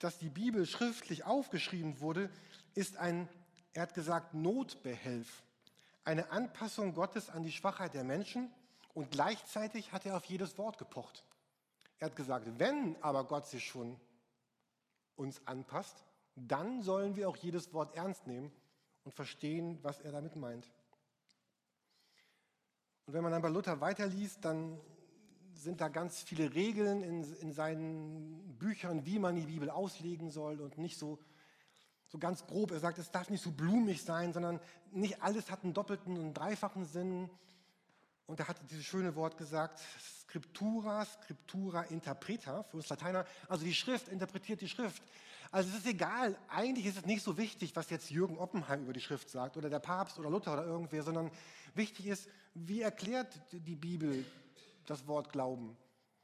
dass 0.00 0.18
die 0.18 0.30
Bibel 0.30 0.66
schriftlich 0.66 1.22
aufgeschrieben 1.22 2.00
wurde, 2.00 2.28
ist 2.74 2.96
ein, 2.96 3.28
er 3.72 3.82
hat 3.82 3.94
gesagt, 3.94 4.34
Notbehelf, 4.34 5.44
eine 6.02 6.32
Anpassung 6.32 6.92
Gottes 6.92 7.30
an 7.30 7.44
die 7.44 7.52
Schwachheit 7.52 7.94
der 7.94 8.02
Menschen 8.02 8.50
und 8.94 9.10
gleichzeitig 9.10 9.92
hat 9.92 10.06
er 10.06 10.16
auf 10.16 10.24
jedes 10.24 10.58
Wort 10.58 10.78
gepocht. 10.78 11.24
Er 11.98 12.06
hat 12.06 12.16
gesagt, 12.16 12.58
wenn 12.58 13.00
aber 13.02 13.24
Gott 13.24 13.46
sich 13.46 13.64
schon 13.64 13.98
uns 15.16 15.40
anpasst, 15.46 16.04
dann 16.34 16.82
sollen 16.82 17.16
wir 17.16 17.28
auch 17.28 17.36
jedes 17.36 17.72
Wort 17.72 17.94
ernst 17.94 18.26
nehmen 18.26 18.50
und 19.04 19.14
verstehen, 19.14 19.78
was 19.82 20.00
er 20.00 20.12
damit 20.12 20.36
meint. 20.36 20.70
Und 23.06 23.14
wenn 23.14 23.22
man 23.22 23.32
dann 23.32 23.42
bei 23.42 23.48
Luther 23.48 23.80
weiterliest, 23.80 24.44
dann 24.44 24.80
sind 25.54 25.80
da 25.80 25.88
ganz 25.88 26.22
viele 26.22 26.54
Regeln 26.54 27.02
in, 27.02 27.24
in 27.34 27.52
seinen 27.52 28.56
Büchern, 28.58 29.04
wie 29.06 29.18
man 29.18 29.36
die 29.36 29.46
Bibel 29.46 29.70
auslegen 29.70 30.30
soll 30.30 30.60
und 30.60 30.78
nicht 30.78 30.98
so, 30.98 31.18
so 32.08 32.18
ganz 32.18 32.46
grob. 32.46 32.70
Er 32.70 32.80
sagt, 32.80 32.98
es 32.98 33.10
darf 33.10 33.30
nicht 33.30 33.42
so 33.42 33.52
blumig 33.52 34.02
sein, 34.02 34.32
sondern 34.32 34.60
nicht 34.90 35.22
alles 35.22 35.50
hat 35.50 35.62
einen 35.62 35.74
doppelten 35.74 36.16
und 36.16 36.34
dreifachen 36.34 36.84
Sinn. 36.84 37.30
Und 38.26 38.40
er 38.40 38.48
hat 38.48 38.58
dieses 38.70 38.84
schöne 38.84 39.14
Wort 39.16 39.36
gesagt, 39.36 39.80
Scriptura, 40.22 41.04
Scriptura 41.04 41.82
interpreta, 41.82 42.62
für 42.62 42.78
uns 42.78 42.88
Lateiner. 42.88 43.26
Also 43.48 43.64
die 43.64 43.74
Schrift 43.74 44.08
interpretiert 44.08 44.60
die 44.60 44.68
Schrift. 44.68 45.02
Also 45.50 45.68
es 45.68 45.76
ist 45.76 45.86
egal, 45.86 46.38
eigentlich 46.48 46.86
ist 46.86 46.96
es 46.96 47.04
nicht 47.04 47.22
so 47.22 47.36
wichtig, 47.36 47.76
was 47.76 47.90
jetzt 47.90 48.10
Jürgen 48.10 48.38
Oppenheim 48.38 48.84
über 48.84 48.94
die 48.94 49.02
Schrift 49.02 49.28
sagt 49.28 49.58
oder 49.58 49.68
der 49.68 49.80
Papst 49.80 50.18
oder 50.18 50.30
Luther 50.30 50.54
oder 50.54 50.64
irgendwer, 50.64 51.02
sondern 51.02 51.30
wichtig 51.74 52.06
ist, 52.06 52.26
wie 52.54 52.80
erklärt 52.80 53.28
die 53.52 53.76
Bibel 53.76 54.24
das 54.86 55.06
Wort 55.06 55.30
Glauben. 55.30 55.76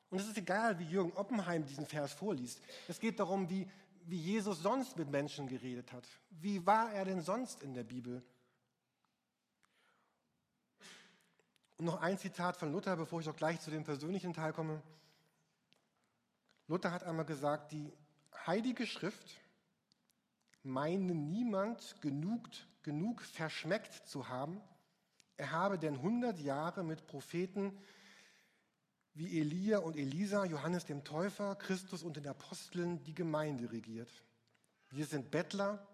Und 0.08 0.18
es 0.18 0.26
ist 0.26 0.38
egal, 0.38 0.78
wie 0.78 0.84
Jürgen 0.84 1.12
Oppenheim 1.12 1.66
diesen 1.66 1.86
Vers 1.86 2.14
vorliest. 2.14 2.62
Es 2.88 2.98
geht 2.98 3.20
darum, 3.20 3.50
wie, 3.50 3.68
wie 4.06 4.16
Jesus 4.16 4.62
sonst 4.62 4.96
mit 4.96 5.10
Menschen 5.10 5.46
geredet 5.46 5.92
hat. 5.92 6.04
Wie 6.30 6.64
war 6.64 6.90
er 6.92 7.04
denn 7.04 7.20
sonst 7.20 7.62
in 7.62 7.74
der 7.74 7.84
Bibel? 7.84 8.22
Und 11.78 11.84
noch 11.84 12.02
ein 12.02 12.18
Zitat 12.18 12.56
von 12.56 12.72
Luther, 12.72 12.96
bevor 12.96 13.20
ich 13.20 13.28
auch 13.28 13.36
gleich 13.36 13.60
zu 13.60 13.70
dem 13.70 13.84
persönlichen 13.84 14.34
Teil 14.34 14.52
komme. 14.52 14.82
Luther 16.66 16.90
hat 16.90 17.04
einmal 17.04 17.24
gesagt, 17.24 17.72
die 17.72 17.92
Heilige 18.46 18.86
Schrift 18.86 19.36
meine 20.64 21.14
niemand 21.14 22.00
genug, 22.00 22.48
genug 22.82 23.22
verschmeckt 23.22 24.06
zu 24.08 24.28
haben, 24.28 24.60
er 25.36 25.52
habe 25.52 25.78
denn 25.78 26.02
hundert 26.02 26.40
Jahre 26.40 26.82
mit 26.82 27.06
Propheten 27.06 27.78
wie 29.14 29.40
Elia 29.40 29.78
und 29.78 29.96
Elisa, 29.96 30.44
Johannes 30.44 30.84
dem 30.84 31.04
Täufer, 31.04 31.54
Christus 31.54 32.02
und 32.02 32.16
den 32.16 32.26
Aposteln 32.26 33.02
die 33.04 33.14
Gemeinde 33.14 33.70
regiert. 33.70 34.10
Wir 34.90 35.06
sind 35.06 35.30
Bettler, 35.30 35.86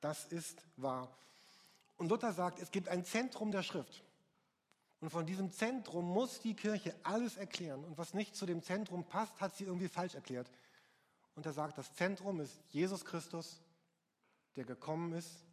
das 0.00 0.24
ist 0.24 0.64
wahr. 0.76 1.14
Und 1.96 2.08
Luther 2.08 2.32
sagt, 2.32 2.58
es 2.58 2.70
gibt 2.70 2.88
ein 2.88 3.04
Zentrum 3.04 3.52
der 3.52 3.62
Schrift. 3.62 4.02
Und 5.04 5.10
von 5.10 5.26
diesem 5.26 5.50
Zentrum 5.50 6.06
muss 6.06 6.40
die 6.40 6.54
Kirche 6.54 6.94
alles 7.02 7.36
erklären. 7.36 7.84
Und 7.84 7.98
was 7.98 8.14
nicht 8.14 8.34
zu 8.34 8.46
dem 8.46 8.62
Zentrum 8.62 9.04
passt, 9.04 9.38
hat 9.38 9.54
sie 9.54 9.64
irgendwie 9.64 9.88
falsch 9.88 10.14
erklärt. 10.14 10.50
Und 11.34 11.44
er 11.44 11.52
sagt, 11.52 11.76
das 11.76 11.92
Zentrum 11.92 12.40
ist 12.40 12.58
Jesus 12.70 13.04
Christus, 13.04 13.60
der 14.56 14.64
gekommen 14.64 15.12
ist, 15.12 15.44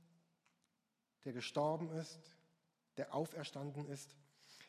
der 1.26 1.34
gestorben 1.34 1.92
ist, 1.98 2.18
der 2.96 3.14
auferstanden 3.14 3.90
ist. 3.90 4.16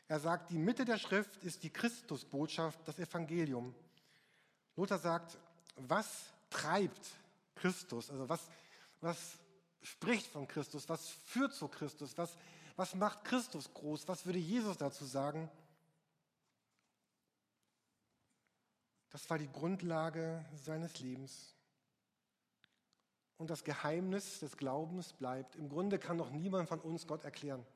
Er 0.09 0.19
sagt, 0.19 0.51
die 0.51 0.59
Mitte 0.59 0.85
der 0.85 0.99
Schrift 0.99 1.37
ist 1.45 1.63
die 1.63 1.71
Christusbotschaft, 1.71 2.81
das 2.85 2.99
Evangelium. 2.99 3.77
Luther 4.75 4.99
sagt, 4.99 5.39
was 5.77 6.25
treibt 6.51 7.13
Christus? 7.55 8.11
Also 8.11 8.29
was, 8.29 8.49
was 9.01 9.39
spricht 9.81 10.27
von 10.27 10.49
Christus? 10.49 10.89
Was 10.89 11.09
führt 11.09 11.55
zu 11.55 11.69
Christus? 11.69 12.19
Was, 12.19 12.37
was 12.77 12.95
macht 12.95 13.25
Christus 13.25 13.73
groß? 13.73 14.09
Was 14.09 14.25
würde 14.27 14.39
Jesus 14.39 14.77
dazu 14.77 15.05
sagen? 15.05 15.51
Das 19.11 19.29
war 19.29 19.39
die 19.39 19.51
Grundlage 19.51 20.45
seines 20.55 20.99
Lebens. 21.01 21.55
Und 23.37 23.51
das 23.51 23.65
Geheimnis 23.65 24.41
des 24.41 24.57
Glaubens 24.57 25.13
bleibt. 25.13 25.57
Im 25.57 25.69
Grunde 25.69 25.99
kann 25.99 26.17
noch 26.17 26.31
niemand 26.31 26.69
von 26.69 26.81
uns 26.81 27.07
Gott 27.07 27.25
erklären. 27.25 27.67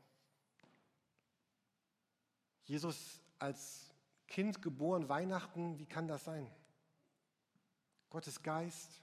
Jesus 2.64 3.20
als 3.38 3.94
Kind 4.28 4.62
geboren, 4.62 5.08
Weihnachten, 5.08 5.78
wie 5.78 5.86
kann 5.86 6.08
das 6.08 6.24
sein? 6.24 6.50
Gottes 8.10 8.42
Geist, 8.42 9.02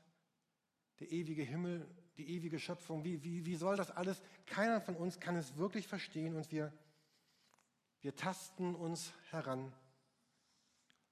der 1.00 1.12
ewige 1.12 1.44
Himmel, 1.44 1.88
die 2.18 2.30
ewige 2.30 2.60
Schöpfung? 2.60 3.04
Wie, 3.04 3.24
wie, 3.24 3.46
wie 3.46 3.56
soll 3.56 3.76
das 3.76 3.92
alles? 3.92 4.22
Keiner 4.46 4.82
von 4.82 4.96
uns 4.96 5.20
kann 5.20 5.36
es 5.36 5.58
wirklich 5.58 5.88
verstehen 5.88 6.36
und 6.36 6.52
wir, 6.52 6.72
wir 8.02 8.16
tasten 8.16 8.76
uns 8.76 9.14
heran. 9.32 9.74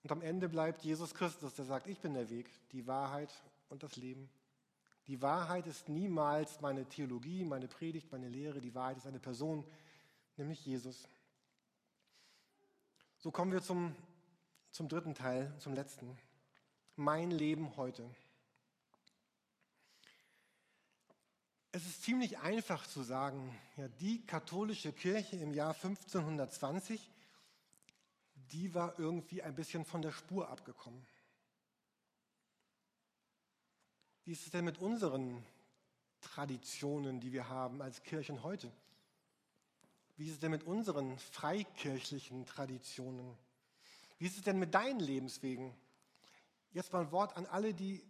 Und 0.04 0.12
am 0.12 0.22
Ende 0.22 0.50
bleibt 0.50 0.84
Jesus 0.84 1.14
Christus, 1.14 1.54
der 1.56 1.66
sagt, 1.66 1.88
ich 1.88 2.00
bin 2.00 2.14
der 2.14 2.30
Weg, 2.30 2.50
die 2.72 2.88
Wahrheit 2.88 3.32
und 3.70 3.84
das 3.84 3.96
Leben. 3.96 4.30
Die 5.08 5.22
Wahrheit 5.22 5.68
ist 5.68 5.90
niemals 5.90 6.62
meine 6.62 6.86
Theologie, 6.86 7.44
meine 7.44 7.68
Predigt, 7.68 8.12
meine 8.12 8.30
Lehre. 8.30 8.62
Die 8.62 8.76
Wahrheit 8.76 8.98
ist 8.98 9.08
eine 9.08 9.20
Person, 9.20 9.66
nämlich 10.38 10.66
Jesus. 10.66 11.08
So 13.18 13.32
kommen 13.32 13.52
wir 13.52 13.62
zum, 13.62 13.96
zum 14.72 14.88
dritten 14.88 15.14
Teil, 15.14 15.54
zum 15.60 15.74
letzten. 15.74 16.18
Mein 16.96 17.32
Leben 17.32 17.76
heute. 17.78 18.10
Es 21.74 21.86
ist 21.86 22.04
ziemlich 22.04 22.38
einfach 22.40 22.86
zu 22.86 23.02
sagen, 23.02 23.58
ja, 23.78 23.88
die 23.88 24.26
katholische 24.26 24.92
Kirche 24.92 25.38
im 25.38 25.54
Jahr 25.54 25.74
1520, 25.74 27.10
die 28.52 28.74
war 28.74 29.00
irgendwie 29.00 29.42
ein 29.42 29.56
bisschen 29.56 29.86
von 29.86 30.02
der 30.02 30.12
Spur 30.12 30.50
abgekommen. 30.50 31.06
Wie 34.26 34.34
ist 34.34 34.46
es 34.46 34.52
denn 34.52 34.66
mit 34.66 34.80
unseren 34.80 35.46
Traditionen, 36.20 37.22
die 37.22 37.32
wir 37.32 37.48
haben 37.48 37.82
als 37.82 38.04
Kirchen 38.04 38.44
heute? 38.44 38.70
Wie 40.18 40.28
ist 40.28 40.34
es 40.34 40.40
denn 40.40 40.52
mit 40.52 40.64
unseren 40.64 41.18
freikirchlichen 41.20 42.46
Traditionen? 42.46 43.38
Wie 44.20 44.26
ist 44.26 44.36
es 44.36 44.44
denn 44.44 44.60
mit 44.60 44.74
deinen 44.74 45.00
Lebenswegen? 45.00 45.74
Jetzt 46.74 46.92
mal 46.92 47.04
ein 47.04 47.12
Wort 47.14 47.38
an 47.38 47.46
alle, 47.46 47.74
die 47.74 48.04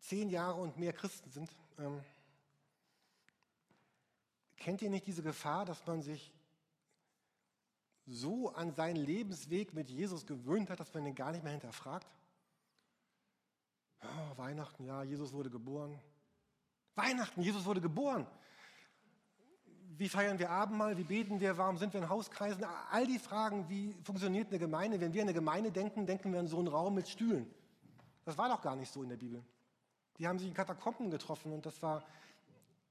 zehn 0.00 0.28
Jahre 0.28 0.60
und 0.60 0.76
mehr 0.76 0.92
Christen 0.92 1.30
sind. 1.30 1.50
Ähm, 1.78 2.04
kennt 4.64 4.80
ihr 4.80 4.88
nicht 4.88 5.06
diese 5.06 5.22
Gefahr, 5.22 5.66
dass 5.66 5.86
man 5.86 6.00
sich 6.00 6.32
so 8.06 8.48
an 8.54 8.72
seinen 8.72 8.96
Lebensweg 8.96 9.74
mit 9.74 9.90
Jesus 9.90 10.26
gewöhnt 10.26 10.70
hat, 10.70 10.80
dass 10.80 10.92
man 10.94 11.04
ihn 11.04 11.14
gar 11.14 11.32
nicht 11.32 11.44
mehr 11.44 11.52
hinterfragt? 11.52 12.06
Oh, 14.02 14.38
Weihnachten, 14.38 14.84
ja, 14.84 15.02
Jesus 15.02 15.34
wurde 15.34 15.50
geboren. 15.50 16.00
Weihnachten, 16.94 17.42
Jesus 17.42 17.66
wurde 17.66 17.82
geboren. 17.82 18.26
Wie 19.98 20.08
feiern 20.08 20.38
wir 20.38 20.50
Abendmahl? 20.50 20.96
Wie 20.96 21.04
beten 21.04 21.40
wir? 21.40 21.58
Warum 21.58 21.76
sind 21.76 21.92
wir 21.92 22.00
in 22.00 22.08
Hauskreisen? 22.08 22.64
All 22.90 23.06
die 23.06 23.18
Fragen, 23.18 23.68
wie 23.68 23.94
funktioniert 24.02 24.48
eine 24.48 24.58
Gemeinde? 24.58 24.98
Wenn 24.98 25.12
wir 25.12 25.22
an 25.22 25.28
eine 25.28 25.34
Gemeinde 25.34 25.70
denken, 25.70 26.06
denken 26.06 26.32
wir 26.32 26.40
an 26.40 26.48
so 26.48 26.58
einen 26.58 26.68
Raum 26.68 26.94
mit 26.94 27.08
Stühlen. 27.08 27.52
Das 28.24 28.38
war 28.38 28.48
doch 28.48 28.62
gar 28.62 28.76
nicht 28.76 28.90
so 28.90 29.02
in 29.02 29.10
der 29.10 29.18
Bibel. 29.18 29.44
Die 30.16 30.26
haben 30.26 30.38
sich 30.38 30.48
in 30.48 30.54
Katakomben 30.54 31.10
getroffen 31.10 31.52
und 31.52 31.66
das 31.66 31.82
war, 31.82 32.02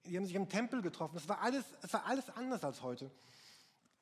die 0.06 0.18
haben 0.18 0.26
sich 0.26 0.36
im 0.36 0.50
Tempel 0.50 0.82
getroffen. 0.82 1.16
Das 1.16 1.28
war 1.28 1.42
alles, 1.42 1.66
es 1.82 1.94
war 1.94 2.06
alles 2.06 2.30
anders 2.32 2.64
als 2.64 2.82
heute. 2.82 3.12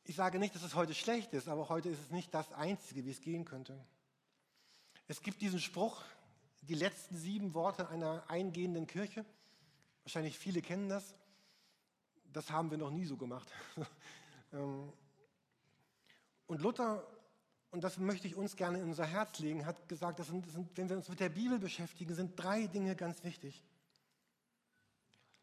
Ich 0.03 0.15
sage 0.15 0.39
nicht, 0.39 0.55
dass 0.55 0.63
es 0.63 0.75
heute 0.75 0.93
schlecht 0.93 1.33
ist, 1.33 1.47
aber 1.47 1.69
heute 1.69 1.89
ist 1.89 1.99
es 1.99 2.11
nicht 2.11 2.33
das 2.33 2.51
Einzige, 2.53 3.05
wie 3.05 3.11
es 3.11 3.21
gehen 3.21 3.45
könnte. 3.45 3.79
Es 5.07 5.21
gibt 5.21 5.41
diesen 5.41 5.59
Spruch, 5.59 6.03
die 6.61 6.73
letzten 6.75 7.17
sieben 7.17 7.53
Worte 7.53 7.89
einer 7.89 8.23
eingehenden 8.29 8.87
Kirche. 8.87 9.25
Wahrscheinlich 10.03 10.37
viele 10.37 10.61
kennen 10.61 10.89
das. 10.89 11.15
Das 12.33 12.49
haben 12.49 12.71
wir 12.71 12.77
noch 12.77 12.91
nie 12.91 13.05
so 13.05 13.17
gemacht. 13.17 13.49
Ähm, 14.53 14.91
und 16.45 16.61
Luther, 16.61 17.07
und 17.69 17.85
das 17.85 17.97
möchte 17.97 18.27
ich 18.27 18.35
uns 18.35 18.57
gerne 18.57 18.79
in 18.79 18.89
unser 18.89 19.05
Herz 19.05 19.39
legen, 19.39 19.65
hat 19.65 19.87
gesagt, 19.87 20.19
das 20.19 20.27
sind, 20.27 20.45
das 20.45 20.51
sind, 20.51 20.75
wenn 20.75 20.89
wir 20.89 20.97
uns 20.97 21.07
mit 21.07 21.21
der 21.21 21.29
Bibel 21.29 21.57
beschäftigen, 21.57 22.13
sind 22.13 22.37
drei 22.37 22.67
Dinge 22.67 22.97
ganz 22.97 23.23
wichtig. 23.23 23.63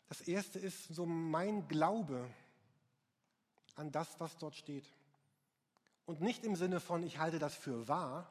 Das 0.08 0.22
erste 0.22 0.58
ist 0.58 0.88
so 0.88 1.06
mein 1.06 1.68
Glaube 1.68 2.28
an 3.74 3.92
das, 3.92 4.18
was 4.18 4.36
dort 4.38 4.56
steht. 4.56 4.86
Und 6.06 6.20
nicht 6.20 6.44
im 6.44 6.56
Sinne 6.56 6.80
von, 6.80 7.02
ich 7.02 7.18
halte 7.18 7.38
das 7.38 7.54
für 7.54 7.86
wahr, 7.86 8.30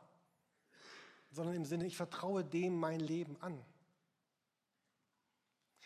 sondern 1.30 1.56
im 1.56 1.66
Sinne, 1.66 1.86
ich 1.86 1.96
vertraue 1.96 2.44
dem 2.44 2.76
mein 2.76 3.00
Leben 3.00 3.40
an. 3.42 3.64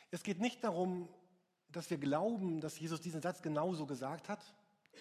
Es 0.09 0.23
geht 0.23 0.39
nicht 0.39 0.63
darum, 0.63 1.09
dass 1.69 1.89
wir 1.89 1.97
glauben, 1.97 2.61
dass 2.61 2.79
Jesus 2.79 3.01
diesen 3.01 3.21
Satz 3.21 3.41
genauso 3.41 3.85
gesagt 3.85 4.29
hat, 4.29 4.41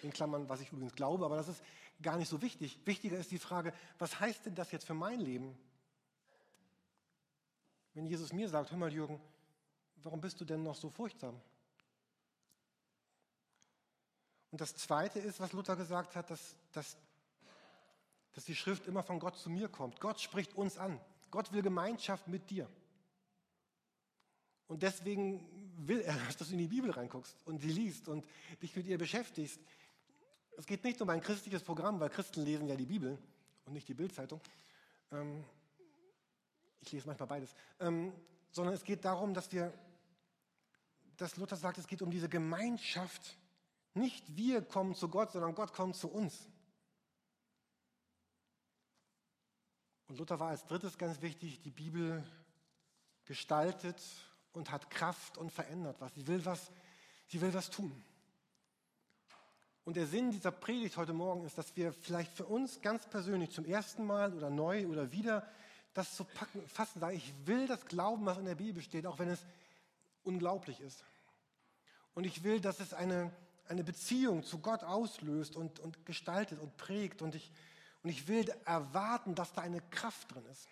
in 0.03 0.13
Klammern, 0.13 0.49
was 0.49 0.61
ich 0.61 0.73
übrigens 0.73 0.95
glaube, 0.95 1.25
aber 1.25 1.37
das 1.37 1.49
ist 1.49 1.63
gar 2.01 2.17
nicht 2.17 2.29
so 2.29 2.43
wichtig. 2.43 2.79
Wichtiger 2.85 3.19
ist 3.19 3.31
die 3.31 3.39
Frage, 3.39 3.73
was 3.99 4.19
heißt 4.21 4.47
denn 4.47 4.55
das 4.55 4.71
jetzt 4.73 4.87
für 4.87 4.95
mein 4.95 5.21
Leben? 5.21 5.57
Wenn 7.95 8.07
Jesus 8.07 8.33
mir 8.33 8.49
sagt, 8.49 8.71
hör 8.71 8.79
mal 8.79 8.93
Jürgen, 8.93 9.21
warum 10.03 10.21
bist 10.21 10.41
du 10.41 10.45
denn 10.45 10.63
noch 10.63 10.75
so 10.75 10.91
furchtsam? 10.91 11.41
Und 14.51 14.61
das 14.61 14.75
Zweite 14.75 15.21
ist, 15.21 15.39
was 15.41 15.53
Luther 15.53 15.77
gesagt 15.77 16.17
hat, 16.17 16.31
dass, 16.31 16.57
dass 16.73 16.97
dass 18.33 18.45
die 18.45 18.55
Schrift 18.55 18.87
immer 18.87 19.03
von 19.03 19.19
Gott 19.19 19.37
zu 19.37 19.51
mir 19.51 19.69
kommt. 19.69 20.01
Gott 20.01 20.21
spricht 20.21 20.55
uns 20.55 20.79
an. 20.79 21.01
Gott 21.31 21.53
will 21.53 21.63
Gemeinschaft 21.63 22.29
mit 22.29 22.51
dir. 22.51 22.69
Und 24.67 24.83
deswegen 24.83 25.45
will 25.87 26.01
er, 26.01 26.17
dass 26.39 26.49
du 26.49 26.53
in 26.53 26.59
die 26.59 26.69
Bibel 26.69 26.91
reinguckst 26.91 27.37
und 27.47 27.61
sie 27.61 27.71
liest 27.71 28.09
und 28.09 28.25
dich 28.63 28.75
mit 28.77 28.87
ihr 28.87 28.99
beschäftigst. 28.99 29.61
Es 30.57 30.67
geht 30.67 30.85
nicht 30.85 31.01
um 31.01 31.09
ein 31.09 31.21
christliches 31.21 31.63
Programm, 31.63 31.99
weil 32.01 32.11
Christen 32.11 32.45
lesen 32.45 32.67
ja 32.69 32.77
die 32.77 32.87
Bibel 32.87 33.19
und 33.65 33.73
nicht 33.73 33.89
die 33.89 33.95
Bildzeitung. 33.95 34.41
Ähm, 35.11 35.45
ich 36.81 36.93
lese 36.93 37.07
manchmal 37.07 37.29
beides. 37.29 37.55
Ähm, 37.79 38.13
sondern 38.51 38.75
es 38.75 38.85
geht 38.85 39.05
darum, 39.05 39.33
dass 39.33 39.51
wir, 39.53 39.73
dass 41.21 41.37
Luther 41.37 41.57
sagt, 41.57 41.79
es 41.79 41.87
geht 41.87 42.03
um 42.03 42.11
diese 42.11 42.29
Gemeinschaft. 42.29 43.37
Nicht 43.95 44.37
wir 44.37 44.63
kommen 44.63 44.95
zu 44.95 45.09
Gott, 45.09 45.33
sondern 45.33 45.55
Gott 45.55 45.73
kommt 45.73 45.97
zu 45.97 46.09
uns. 46.09 46.49
Und 50.07 50.19
Luther 50.19 50.41
war 50.41 50.49
als 50.49 50.67
drittes 50.67 50.99
ganz 50.99 51.21
wichtig, 51.21 51.61
die 51.63 51.71
Bibel 51.71 52.25
gestaltet 53.25 54.03
und 54.53 54.71
hat 54.71 54.91
Kraft 54.91 55.39
und 55.39 55.53
verändert 55.53 56.01
was. 56.01 56.15
Sie 56.15 56.27
will 56.27 56.45
was, 56.45 56.73
sie 57.29 57.41
will 57.41 57.55
was 57.55 57.71
tun. 57.71 58.05
Und 59.85 59.97
der 59.97 60.07
Sinn 60.07 60.31
dieser 60.31 60.51
Predigt 60.51 60.97
heute 60.97 61.13
Morgen 61.13 61.45
ist, 61.45 61.59
dass 61.59 61.77
wir 61.77 61.93
vielleicht 61.93 62.33
für 62.33 62.47
uns 62.47 62.81
ganz 62.81 63.09
persönlich 63.09 63.51
zum 63.51 63.65
ersten 63.65 64.05
Mal 64.05 64.35
oder 64.35 64.51
neu 64.51 64.87
oder 64.87 65.13
wieder 65.13 65.49
das 65.95 66.15
zu 66.15 66.25
packen, 66.25 66.67
fassen, 66.69 67.01
sagen, 67.01 67.17
ich 67.17 67.35
will 67.47 67.67
das 67.67 67.87
glauben, 67.87 68.25
was 68.27 68.39
in 68.39 68.45
der 68.45 68.55
Bibel 68.55 68.83
steht, 68.83 69.07
auch 69.07 69.19
wenn 69.19 69.29
es 69.29 69.45
unglaublich 70.25 70.81
ist. 70.81 71.05
Und 72.15 72.25
ich 72.25 72.43
will, 72.43 72.61
dass 72.61 72.81
es 72.81 72.93
eine, 72.93 73.33
eine 73.69 73.85
Beziehung 73.85 74.43
zu 74.43 74.59
Gott 74.59 74.85
auslöst 74.85 75.57
und, 75.57 75.81
und 75.81 76.05
gestaltet 76.07 76.59
und 76.59 76.77
prägt. 76.77 77.23
Und 77.23 77.35
ich, 77.35 77.53
und 78.03 78.11
ich 78.11 78.29
will 78.29 78.49
erwarten, 78.65 79.35
dass 79.35 79.53
da 79.53 79.63
eine 79.63 79.81
Kraft 79.81 80.35
drin 80.35 80.45
ist. 80.47 80.69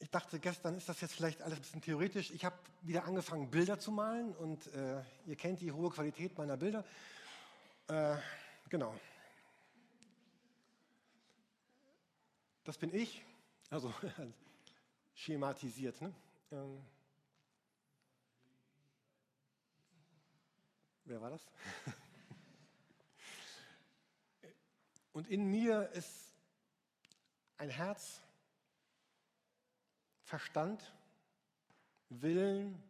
Ich 0.00 0.10
dachte, 0.10 0.38
gestern 0.38 0.76
ist 0.76 0.88
das 0.88 1.00
jetzt 1.00 1.14
vielleicht 1.14 1.42
alles 1.42 1.58
ein 1.58 1.62
bisschen 1.62 1.82
theoretisch. 1.82 2.30
Ich 2.30 2.44
habe 2.44 2.56
wieder 2.82 3.04
angefangen, 3.04 3.50
Bilder 3.50 3.80
zu 3.80 3.90
malen 3.90 4.34
und 4.36 4.66
äh, 4.68 5.02
ihr 5.26 5.36
kennt 5.36 5.60
die 5.60 5.72
hohe 5.72 5.90
Qualität 5.90 6.38
meiner 6.38 6.56
Bilder. 6.56 6.84
Äh, 7.88 8.16
genau. 8.68 8.94
Das 12.62 12.78
bin 12.78 12.94
ich, 12.94 13.24
also 13.70 13.92
schematisiert. 15.14 16.00
Ne? 16.00 16.14
Ähm, 16.52 16.84
wer 21.08 21.20
war 21.20 21.30
das? 21.30 21.44
Und 25.12 25.28
in 25.28 25.50
mir 25.50 25.90
ist 25.92 26.34
ein 27.56 27.70
Herz, 27.70 28.22
Verstand, 30.22 30.94
Willen 32.08 32.82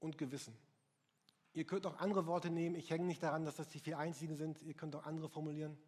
und 0.00 0.18
Gewissen. 0.18 0.56
Ihr 1.54 1.64
könnt 1.64 1.86
auch 1.86 1.98
andere 1.98 2.26
Worte 2.26 2.50
nehmen. 2.50 2.76
Ich 2.76 2.90
hänge 2.90 3.06
nicht 3.06 3.22
daran, 3.22 3.44
dass 3.44 3.56
das 3.56 3.68
die 3.68 3.80
vier 3.80 3.98
einzigen 3.98 4.36
sind. 4.36 4.60
Ihr 4.62 4.74
könnt 4.74 4.94
auch 4.94 5.06
andere 5.06 5.28
formulieren. 5.28 5.78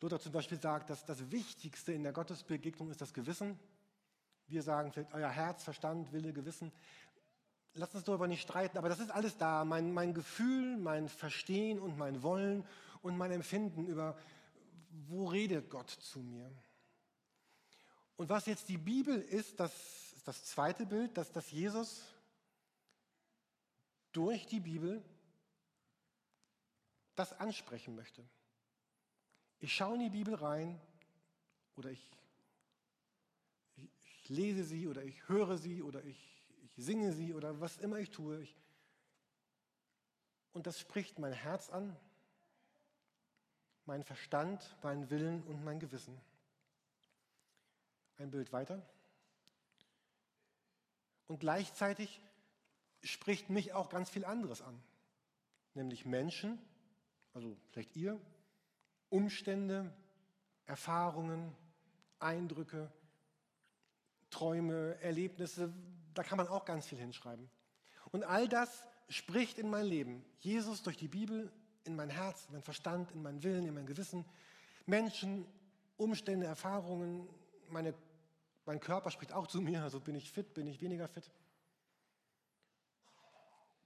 Luther 0.00 0.20
zum 0.20 0.32
Beispiel 0.32 0.60
sagt, 0.60 0.90
dass 0.90 1.04
das 1.06 1.30
Wichtigste 1.30 1.92
in 1.92 2.02
der 2.02 2.12
Gottesbegegnung 2.12 2.90
ist 2.90 3.00
das 3.00 3.14
Gewissen. 3.14 3.58
Wir 4.46 4.62
sagen 4.62 4.92
vielleicht 4.92 5.14
euer 5.14 5.30
Herz, 5.30 5.64
Verstand, 5.64 6.12
Wille, 6.12 6.32
Gewissen. 6.32 6.70
Lasst 7.74 7.94
uns 7.94 8.04
darüber 8.04 8.28
nicht 8.28 8.42
streiten, 8.42 8.78
aber 8.78 8.88
das 8.88 9.00
ist 9.00 9.10
alles 9.10 9.36
da. 9.36 9.64
Mein, 9.64 9.92
mein 9.92 10.14
Gefühl, 10.14 10.76
mein 10.76 11.08
Verstehen 11.08 11.80
und 11.80 11.98
mein 11.98 12.22
Wollen 12.22 12.64
und 13.02 13.16
mein 13.18 13.32
Empfinden 13.32 13.86
über, 13.86 14.16
wo 15.08 15.26
redet 15.26 15.68
Gott 15.70 15.90
zu 15.90 16.20
mir. 16.20 16.50
Und 18.16 18.28
was 18.28 18.46
jetzt 18.46 18.68
die 18.68 18.78
Bibel 18.78 19.20
ist, 19.20 19.58
das 19.58 19.72
ist 20.14 20.28
das 20.28 20.44
zweite 20.44 20.86
Bild, 20.86 21.16
dass, 21.18 21.32
dass 21.32 21.50
Jesus 21.50 22.02
durch 24.12 24.46
die 24.46 24.60
Bibel 24.60 25.04
das 27.14 27.32
ansprechen 27.32 27.94
möchte. 27.94 28.24
Ich 29.58 29.74
schaue 29.74 29.94
in 29.94 30.00
die 30.00 30.10
Bibel 30.10 30.34
rein 30.34 30.80
oder 31.76 31.90
ich, 31.90 32.10
ich, 33.76 33.90
ich 34.22 34.28
lese 34.28 34.64
sie 34.64 34.86
oder 34.86 35.02
ich 35.02 35.28
höre 35.28 35.58
sie 35.58 35.82
oder 35.82 36.04
ich, 36.04 36.33
ich 36.76 36.84
singe 36.84 37.12
sie 37.12 37.34
oder 37.34 37.60
was 37.60 37.76
immer 37.78 37.98
ich 37.98 38.10
tue. 38.10 38.40
Ich 38.40 38.56
und 40.54 40.68
das 40.68 40.78
spricht 40.78 41.18
mein 41.18 41.32
Herz 41.32 41.68
an, 41.68 41.94
mein 43.86 44.04
Verstand, 44.04 44.76
meinen 44.82 45.10
Willen 45.10 45.42
und 45.42 45.62
mein 45.64 45.80
Gewissen. 45.80 46.18
Ein 48.18 48.30
Bild 48.30 48.52
weiter. 48.52 48.80
Und 51.26 51.40
gleichzeitig 51.40 52.22
spricht 53.02 53.50
mich 53.50 53.72
auch 53.72 53.90
ganz 53.90 54.08
viel 54.08 54.24
anderes 54.24 54.62
an, 54.62 54.80
nämlich 55.74 56.06
Menschen, 56.06 56.58
also 57.34 57.56
vielleicht 57.70 57.96
ihr, 57.96 58.18
Umstände, 59.10 59.92
Erfahrungen, 60.66 61.52
Eindrücke, 62.20 62.90
Träume, 64.30 64.96
Erlebnisse, 65.00 65.72
da 66.18 66.22
kann 66.22 66.38
man 66.38 66.48
auch 66.48 66.64
ganz 66.64 66.86
viel 66.86 66.98
hinschreiben. 66.98 67.48
Und 68.10 68.24
all 68.24 68.48
das 68.48 68.84
spricht 69.08 69.58
in 69.58 69.70
mein 69.70 69.86
Leben. 69.86 70.24
Jesus 70.40 70.82
durch 70.82 70.96
die 70.96 71.08
Bibel 71.08 71.52
in 71.84 71.96
mein 71.96 72.10
Herz, 72.10 72.46
in 72.46 72.54
mein 72.54 72.62
Verstand, 72.62 73.12
in 73.12 73.22
meinen 73.22 73.42
Willen, 73.42 73.66
in 73.66 73.74
mein 73.74 73.86
Gewissen. 73.86 74.24
Menschen, 74.86 75.46
Umstände, 75.96 76.46
Erfahrungen, 76.46 77.28
meine, 77.68 77.94
mein 78.64 78.80
Körper 78.80 79.10
spricht 79.10 79.32
auch 79.32 79.46
zu 79.46 79.60
mir. 79.60 79.82
Also 79.82 80.00
bin 80.00 80.14
ich 80.14 80.30
fit, 80.30 80.54
bin 80.54 80.66
ich 80.66 80.80
weniger 80.80 81.08
fit. 81.08 81.30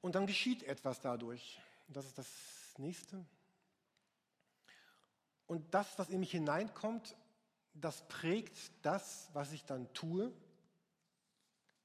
Und 0.01 0.15
dann 0.15 0.27
geschieht 0.27 0.63
etwas 0.63 1.01
dadurch. 1.01 1.61
Das 1.89 2.07
ist 2.07 2.19
das 2.19 2.29
nächste. 2.79 3.25
Und 5.47 5.75
das, 5.75 5.99
was 5.99 6.11
in 6.11 6.21
mich 6.21 6.31
hineinkommt, 6.31 7.17
das 7.75 8.07
prägt 8.09 8.57
das, 8.83 9.31
was 9.33 9.53
ich 9.53 9.65
dann 9.65 9.93
tue. 9.95 10.33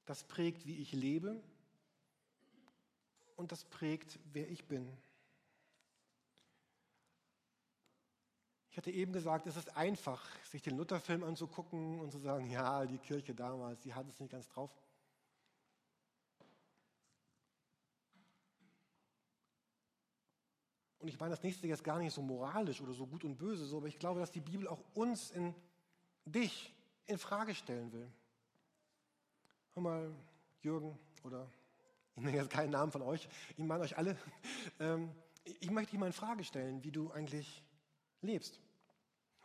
Das 0.06 0.24
prägt, 0.24 0.66
wie 0.66 0.76
ich 0.76 0.92
lebe 0.92 1.42
und 3.36 3.52
das 3.52 3.64
prägt, 3.64 4.18
wer 4.32 4.48
ich 4.50 4.66
bin. 4.66 4.90
Ich 8.70 8.76
hatte 8.76 8.90
eben 8.90 9.12
gesagt, 9.12 9.46
es 9.46 9.56
ist 9.56 9.76
einfach, 9.76 10.20
sich 10.42 10.60
den 10.60 10.76
Lutherfilm 10.76 11.22
anzugucken 11.22 12.00
und 12.00 12.10
zu 12.10 12.18
sagen, 12.18 12.50
ja, 12.50 12.84
die 12.86 12.98
Kirche 12.98 13.32
damals, 13.32 13.80
die 13.80 13.94
hat 13.94 14.08
es 14.08 14.18
nicht 14.18 14.32
ganz 14.32 14.48
drauf. 14.48 14.70
Und 20.98 21.08
ich 21.08 21.20
meine 21.20 21.30
das 21.30 21.42
nächste 21.42 21.66
jetzt 21.68 21.84
gar 21.84 21.98
nicht 21.98 22.12
so 22.12 22.22
moralisch 22.22 22.80
oder 22.80 22.94
so 22.94 23.06
gut 23.06 23.24
und 23.24 23.36
böse, 23.36 23.64
so, 23.64 23.76
aber 23.76 23.86
ich 23.86 23.98
glaube, 23.98 24.20
dass 24.20 24.32
die 24.32 24.40
Bibel 24.40 24.66
auch 24.66 24.82
uns 24.94 25.30
in 25.30 25.54
dich 26.24 26.74
in 27.06 27.18
Frage 27.18 27.54
stellen 27.54 27.92
will. 27.92 28.10
Hör 29.74 29.82
mal, 29.82 30.14
Jürgen 30.62 30.96
oder 31.24 31.50
ich 32.14 32.22
nenne 32.22 32.36
jetzt 32.36 32.50
keinen 32.50 32.70
Namen 32.70 32.92
von 32.92 33.02
euch, 33.02 33.28
ich 33.56 33.64
meine 33.64 33.82
euch 33.82 33.98
alle. 33.98 34.16
Ähm, 34.78 35.10
ich 35.42 35.68
möchte 35.68 35.90
dich 35.90 35.98
mal 35.98 36.06
in 36.06 36.12
Frage 36.12 36.44
stellen, 36.44 36.84
wie 36.84 36.92
du 36.92 37.10
eigentlich 37.10 37.64
lebst. 38.20 38.60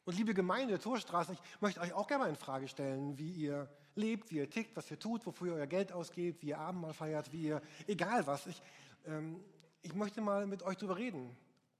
Und 0.06 0.16
liebe 0.16 0.36
Gemeinde, 0.36 0.80
Torstraße, 0.80 1.34
ich 1.34 1.62
möchte 1.62 1.82
euch 1.82 1.94
auch 1.94 2.08
gerne 2.08 2.26
mal 2.26 2.30
in 2.30 2.36
Frage 2.36 2.68
stellen, 2.68 3.18
wie 3.18 3.32
ihr 3.32 3.68
lebt, 3.96 4.30
wie 4.30 4.36
ihr 4.36 4.50
tickt, 4.50 4.78
was 4.78 4.92
ihr 4.92 5.00
tut, 5.00 5.26
wofür 5.26 5.48
ihr 5.48 5.54
euer 5.56 5.68
Geld 5.68 5.92
ausgebt, 5.92 6.44
wie 6.44 6.50
ihr 6.50 6.60
Abendmahl 6.60 6.94
feiert, 6.94 7.32
wie 7.32 7.46
ihr, 7.46 7.62
egal 7.88 8.28
was. 8.28 8.46
Ich, 8.46 8.62
ähm, 9.08 9.44
ich 9.82 9.96
möchte 9.96 10.22
mal 10.22 10.46
mit 10.46 10.62
euch 10.62 10.78
darüber 10.78 10.98
reden, 10.98 11.36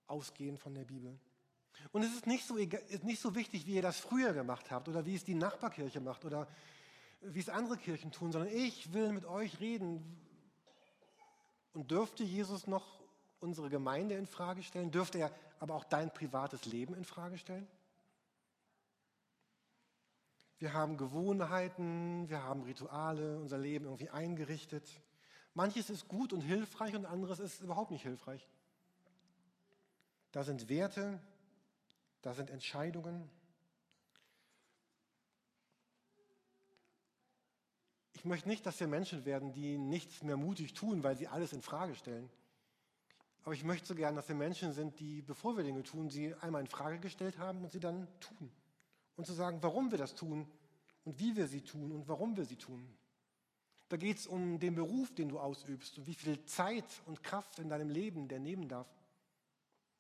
ausgehend 0.08 0.60
von 0.60 0.74
der 0.74 0.86
Bibel. 0.86 1.20
Und 1.92 2.02
es 2.02 2.14
ist 2.14 2.26
nicht, 2.26 2.48
so, 2.48 2.58
ist 2.58 3.04
nicht 3.04 3.22
so 3.22 3.36
wichtig, 3.36 3.68
wie 3.68 3.76
ihr 3.76 3.84
das 3.84 4.00
früher 4.00 4.34
gemacht 4.34 4.72
habt 4.72 4.90
oder 4.90 5.06
wie 5.06 5.14
es 5.14 5.24
die 5.24 5.36
Nachbarkirche 5.36 6.02
macht 6.02 6.26
oder 6.26 6.48
wie 7.22 7.40
es 7.40 7.50
andere 7.50 7.78
Kirchen 7.78 8.12
tun, 8.12 8.32
sondern 8.32 8.54
ich 8.54 8.94
will 8.94 9.12
mit 9.12 9.26
euch 9.26 9.60
reden, 9.60 10.04
und 11.74 11.92
dürfte 11.92 12.24
Jesus 12.24 12.68
noch 12.68 13.00
unsere 13.40 13.70
Gemeinde 13.70 14.16
in 14.16 14.26
Frage 14.28 14.64
stellen? 14.64 14.92
Dürfte 14.92 15.20
er 15.20 15.32
aber 15.60 15.76
auch 15.76 15.84
dein 15.84 16.14
privates 16.14 16.66
Leben 16.66 16.94
in 16.94 17.06
Frage 17.06 17.38
stellen? 17.38 17.68
Wir 20.58 20.74
haben 20.74 20.98
Gewohnheiten, 20.98 22.28
wir 22.28 22.44
haben 22.44 22.64
Rituale, 22.64 23.38
unser 23.40 23.58
Leben 23.58 23.86
irgendwie 23.86 24.10
eingerichtet. 24.10 24.90
Manches 25.54 25.90
ist 25.90 26.08
gut 26.08 26.34
und 26.34 26.42
hilfreich 26.42 26.96
und 26.96 27.06
anderes 27.06 27.40
ist 27.40 27.62
überhaupt 27.62 27.92
nicht 27.92 28.04
hilfreich. 28.04 28.46
Da 30.32 30.44
sind 30.44 30.68
Werte, 30.68 31.22
da 32.22 32.34
sind 32.34 32.50
Entscheidungen. 32.50 33.30
Ich 38.20 38.26
möchte 38.26 38.50
nicht, 38.50 38.66
dass 38.66 38.78
wir 38.82 38.88
Menschen 38.88 39.24
werden, 39.24 39.54
die 39.54 39.78
nichts 39.78 40.24
mehr 40.24 40.36
mutig 40.36 40.74
tun, 40.74 41.04
weil 41.04 41.16
sie 41.16 41.30
alles 41.30 41.54
in 41.54 41.62
Frage 41.62 41.96
stellen. 41.96 42.30
Aber 43.46 43.54
ich 43.54 43.64
möchte 43.64 43.88
so 43.88 43.96
gern, 43.96 44.14
dass 44.14 44.28
wir 44.28 44.36
Menschen 44.36 44.74
sind, 44.74 45.00
die, 45.00 45.22
bevor 45.22 45.56
wir 45.56 45.64
Dinge 45.64 45.84
tun, 45.84 46.10
sie 46.10 46.36
einmal 46.42 46.60
in 46.60 46.68
Frage 46.68 47.00
gestellt 47.00 47.38
haben 47.38 47.64
und 47.64 47.72
sie 47.72 47.80
dann 47.80 48.10
tun. 48.20 48.52
Und 49.16 49.26
zu 49.26 49.32
sagen, 49.32 49.60
warum 49.62 49.92
wir 49.92 49.98
das 49.98 50.16
tun 50.16 50.46
und 51.06 51.18
wie 51.18 51.38
wir 51.38 51.48
sie 51.48 51.62
tun 51.62 51.94
und 51.94 52.10
warum 52.10 52.36
wir 52.36 52.44
sie 52.44 52.58
tun. 52.58 52.86
Da 53.88 53.96
geht 53.96 54.18
es 54.18 54.28
um 54.28 54.60
den 54.60 54.76
Beruf, 54.76 55.16
den 55.16 55.30
du 55.30 55.40
ausübst 55.40 55.98
und 55.98 56.06
wie 56.06 56.14
viel 56.14 56.44
Zeit 56.44 57.02
und 57.06 57.24
Kraft 57.24 57.58
in 57.58 57.70
deinem 57.70 57.90
Leben 57.90 58.28
der 58.28 58.40
nehmen 58.40 58.68
darf. 58.68 58.90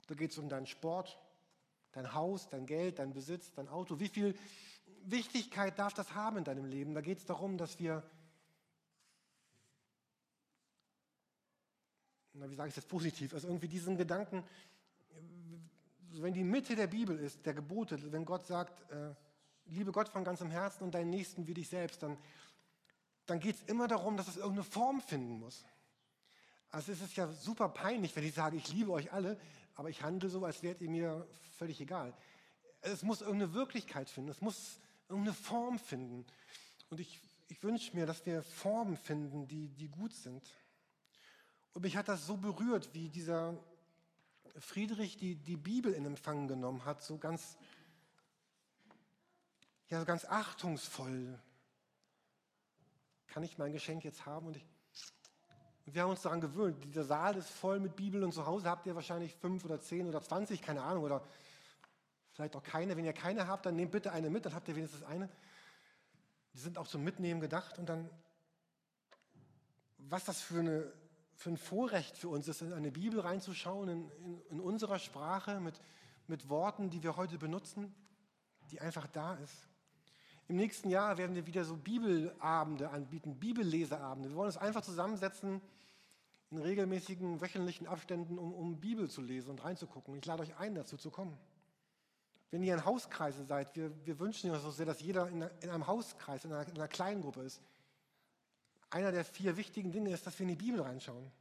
Da 0.07 0.15
geht 0.15 0.31
es 0.31 0.37
um 0.37 0.49
deinen 0.49 0.67
Sport, 0.67 1.17
dein 1.93 2.13
Haus, 2.13 2.49
dein 2.49 2.65
Geld, 2.65 2.99
dein 2.99 3.13
Besitz, 3.13 3.53
dein 3.53 3.69
Auto. 3.69 4.01
Wie 4.01 4.09
viel 4.09 4.35
Wichtigkeit 5.11 5.77
darf 5.77 5.93
das 5.93 6.13
haben 6.13 6.37
in 6.37 6.43
deinem 6.43 6.65
Leben? 6.65 6.93
Da 6.93 7.01
geht 7.01 7.17
es 7.17 7.25
darum, 7.25 7.57
dass 7.57 7.79
wir, 7.79 8.03
na, 12.33 12.49
wie 12.49 12.55
sage 12.55 12.69
ich 12.69 12.75
das 12.75 12.85
positiv, 12.85 13.33
also 13.33 13.47
irgendwie 13.47 13.67
diesen 13.67 13.97
Gedanken, 13.97 14.43
wenn 16.11 16.33
die 16.33 16.43
Mitte 16.43 16.75
der 16.75 16.87
Bibel 16.87 17.17
ist, 17.19 17.45
der 17.45 17.53
Gebote, 17.53 18.11
wenn 18.11 18.25
Gott 18.25 18.45
sagt, 18.45 18.89
äh, 18.91 19.13
liebe 19.65 19.91
Gott 19.91 20.09
von 20.09 20.23
ganzem 20.23 20.49
Herzen 20.49 20.83
und 20.83 20.93
deinen 20.93 21.09
Nächsten 21.09 21.47
wie 21.47 21.53
dich 21.53 21.69
selbst, 21.69 22.01
dann, 22.03 22.17
dann 23.25 23.39
geht 23.39 23.55
es 23.55 23.63
immer 23.63 23.87
darum, 23.87 24.17
dass 24.17 24.27
es 24.27 24.37
irgendeine 24.37 24.63
Form 24.63 25.01
finden 25.01 25.39
muss. 25.39 25.65
Also 26.71 26.91
es 26.91 27.01
ist 27.01 27.15
ja 27.15 27.27
super 27.31 27.69
peinlich, 27.69 28.15
wenn 28.15 28.23
ich 28.23 28.33
sage, 28.33 28.57
ich 28.57 28.71
liebe 28.73 28.91
euch 28.91 29.11
alle, 29.11 29.39
aber 29.75 29.89
ich 29.89 30.03
handle 30.03 30.29
so, 30.29 30.43
als 30.45 30.61
wärt 30.61 30.81
ihr 30.81 30.89
mir 30.89 31.27
völlig 31.57 31.79
egal. 31.81 32.13
Es 32.81 33.03
muss 33.03 33.21
irgendeine 33.21 33.53
Wirklichkeit 33.53 34.09
finden. 34.09 34.29
Es 34.29 34.41
muss 34.41 34.79
irgendeine 35.09 35.35
Form 35.35 35.79
finden. 35.79 36.25
Und 36.89 36.99
ich, 36.99 37.19
ich 37.47 37.61
wünsche 37.63 37.95
mir, 37.95 38.05
dass 38.05 38.25
wir 38.25 38.43
Formen 38.43 38.95
finden, 38.95 39.47
die, 39.47 39.67
die 39.69 39.89
gut 39.89 40.13
sind. 40.13 40.43
Und 41.73 41.81
mich 41.81 41.97
hat 41.97 42.07
das 42.07 42.25
so 42.25 42.37
berührt, 42.37 42.93
wie 42.93 43.09
dieser 43.09 43.57
Friedrich 44.57 45.17
die, 45.17 45.35
die 45.35 45.57
Bibel 45.57 45.93
in 45.93 46.05
Empfang 46.05 46.47
genommen 46.47 46.85
hat, 46.85 47.01
so 47.01 47.17
ganz, 47.17 47.57
ja, 49.89 49.99
so 49.99 50.05
ganz 50.05 50.25
achtungsvoll. 50.25 51.39
Kann 53.27 53.43
ich 53.43 53.57
mein 53.57 53.73
Geschenk 53.73 54.03
jetzt 54.03 54.25
haben? 54.25 54.47
Und 54.47 54.57
ich, 54.57 54.65
wir 55.85 56.03
haben 56.03 56.11
uns 56.11 56.21
daran 56.21 56.41
gewöhnt. 56.41 56.83
Dieser 56.83 57.03
Saal 57.03 57.37
ist 57.37 57.49
voll 57.49 57.79
mit 57.79 57.95
Bibeln 57.95 58.23
und 58.23 58.31
zu 58.31 58.45
Hause 58.45 58.69
habt 58.69 58.85
ihr 58.85 58.95
wahrscheinlich 58.95 59.33
fünf 59.35 59.65
oder 59.65 59.79
zehn 59.79 60.07
oder 60.07 60.21
zwanzig, 60.21 60.61
keine 60.61 60.83
Ahnung, 60.83 61.03
oder 61.03 61.23
vielleicht 62.39 62.55
auch 62.55 62.63
keine. 62.63 62.95
Wenn 62.95 63.03
ihr 63.03 63.11
keine 63.11 63.47
habt, 63.47 63.65
dann 63.65 63.75
nehmt 63.75 63.91
bitte 63.91 64.13
eine 64.13 64.29
mit, 64.29 64.45
dann 64.45 64.55
habt 64.55 64.69
ihr 64.69 64.75
wenigstens 64.77 65.03
eine. 65.03 65.29
Die 66.53 66.59
sind 66.59 66.77
auch 66.77 66.87
zum 66.87 67.03
Mitnehmen 67.03 67.41
gedacht. 67.41 67.77
Und 67.77 67.89
dann, 67.89 68.09
was 69.97 70.23
das 70.23 70.41
für, 70.41 70.61
eine, 70.61 70.89
für 71.35 71.49
ein 71.49 71.57
Vorrecht 71.57 72.17
für 72.17 72.29
uns 72.29 72.47
ist, 72.47 72.61
in 72.61 72.71
eine 72.71 72.91
Bibel 72.91 73.19
reinzuschauen, 73.19 73.89
in, 73.89 74.09
in, 74.23 74.41
in 74.51 74.59
unserer 74.61 74.99
Sprache, 74.99 75.59
mit, 75.59 75.81
mit 76.27 76.47
Worten, 76.47 76.89
die 76.89 77.03
wir 77.03 77.17
heute 77.17 77.37
benutzen, 77.37 77.93
die 78.71 78.79
einfach 78.79 79.07
da 79.07 79.35
ist. 79.35 79.67
Im 80.47 80.55
nächsten 80.55 80.89
Jahr 80.89 81.17
werden 81.17 81.35
wir 81.35 81.45
wieder 81.45 81.65
so 81.65 81.75
Bibelabende 81.75 82.89
anbieten, 82.89 83.37
Bibelleseabende. 83.37 84.29
Wir 84.29 84.35
wollen 84.37 84.47
uns 84.47 84.57
einfach 84.57 84.81
zusammensetzen 84.81 85.61
in 86.51 86.57
regelmäßigen 86.57 87.41
wöchentlichen 87.41 87.85
Abständen, 87.85 88.39
um, 88.39 88.53
um 88.53 88.79
Bibel 88.79 89.09
zu 89.09 89.21
lesen 89.21 89.49
und 89.49 89.63
reinzugucken. 89.65 90.15
Ich 90.15 90.25
lade 90.25 90.43
euch 90.43 90.55
ein, 90.55 90.73
dazu 90.73 90.95
zu 90.95 91.11
kommen. 91.11 91.37
Wenn 92.51 92.63
ihr 92.63 92.73
in 92.73 92.85
Hauskreisen 92.85 93.45
seid, 93.45 93.75
wir, 93.75 93.91
wir 94.05 94.19
wünschen 94.19 94.49
uns 94.49 94.63
so 94.63 94.71
sehr, 94.71 94.85
dass 94.85 95.01
jeder 95.01 95.27
in, 95.27 95.41
in 95.61 95.69
einem 95.69 95.85
Hauskreis, 95.85 96.45
in 96.45 96.51
einer, 96.51 96.67
in 96.67 96.75
einer 96.75 96.87
kleinen 96.87 97.21
Gruppe 97.21 97.41
ist. 97.41 97.61
Einer 98.89 99.11
der 99.11 99.23
vier 99.23 99.55
wichtigen 99.55 99.91
Dinge 99.91 100.11
ist, 100.11 100.25
dass 100.25 100.37
wir 100.39 100.45
in 100.47 100.57
die 100.57 100.63
Bibel 100.63 100.81
reinschauen. 100.81 101.31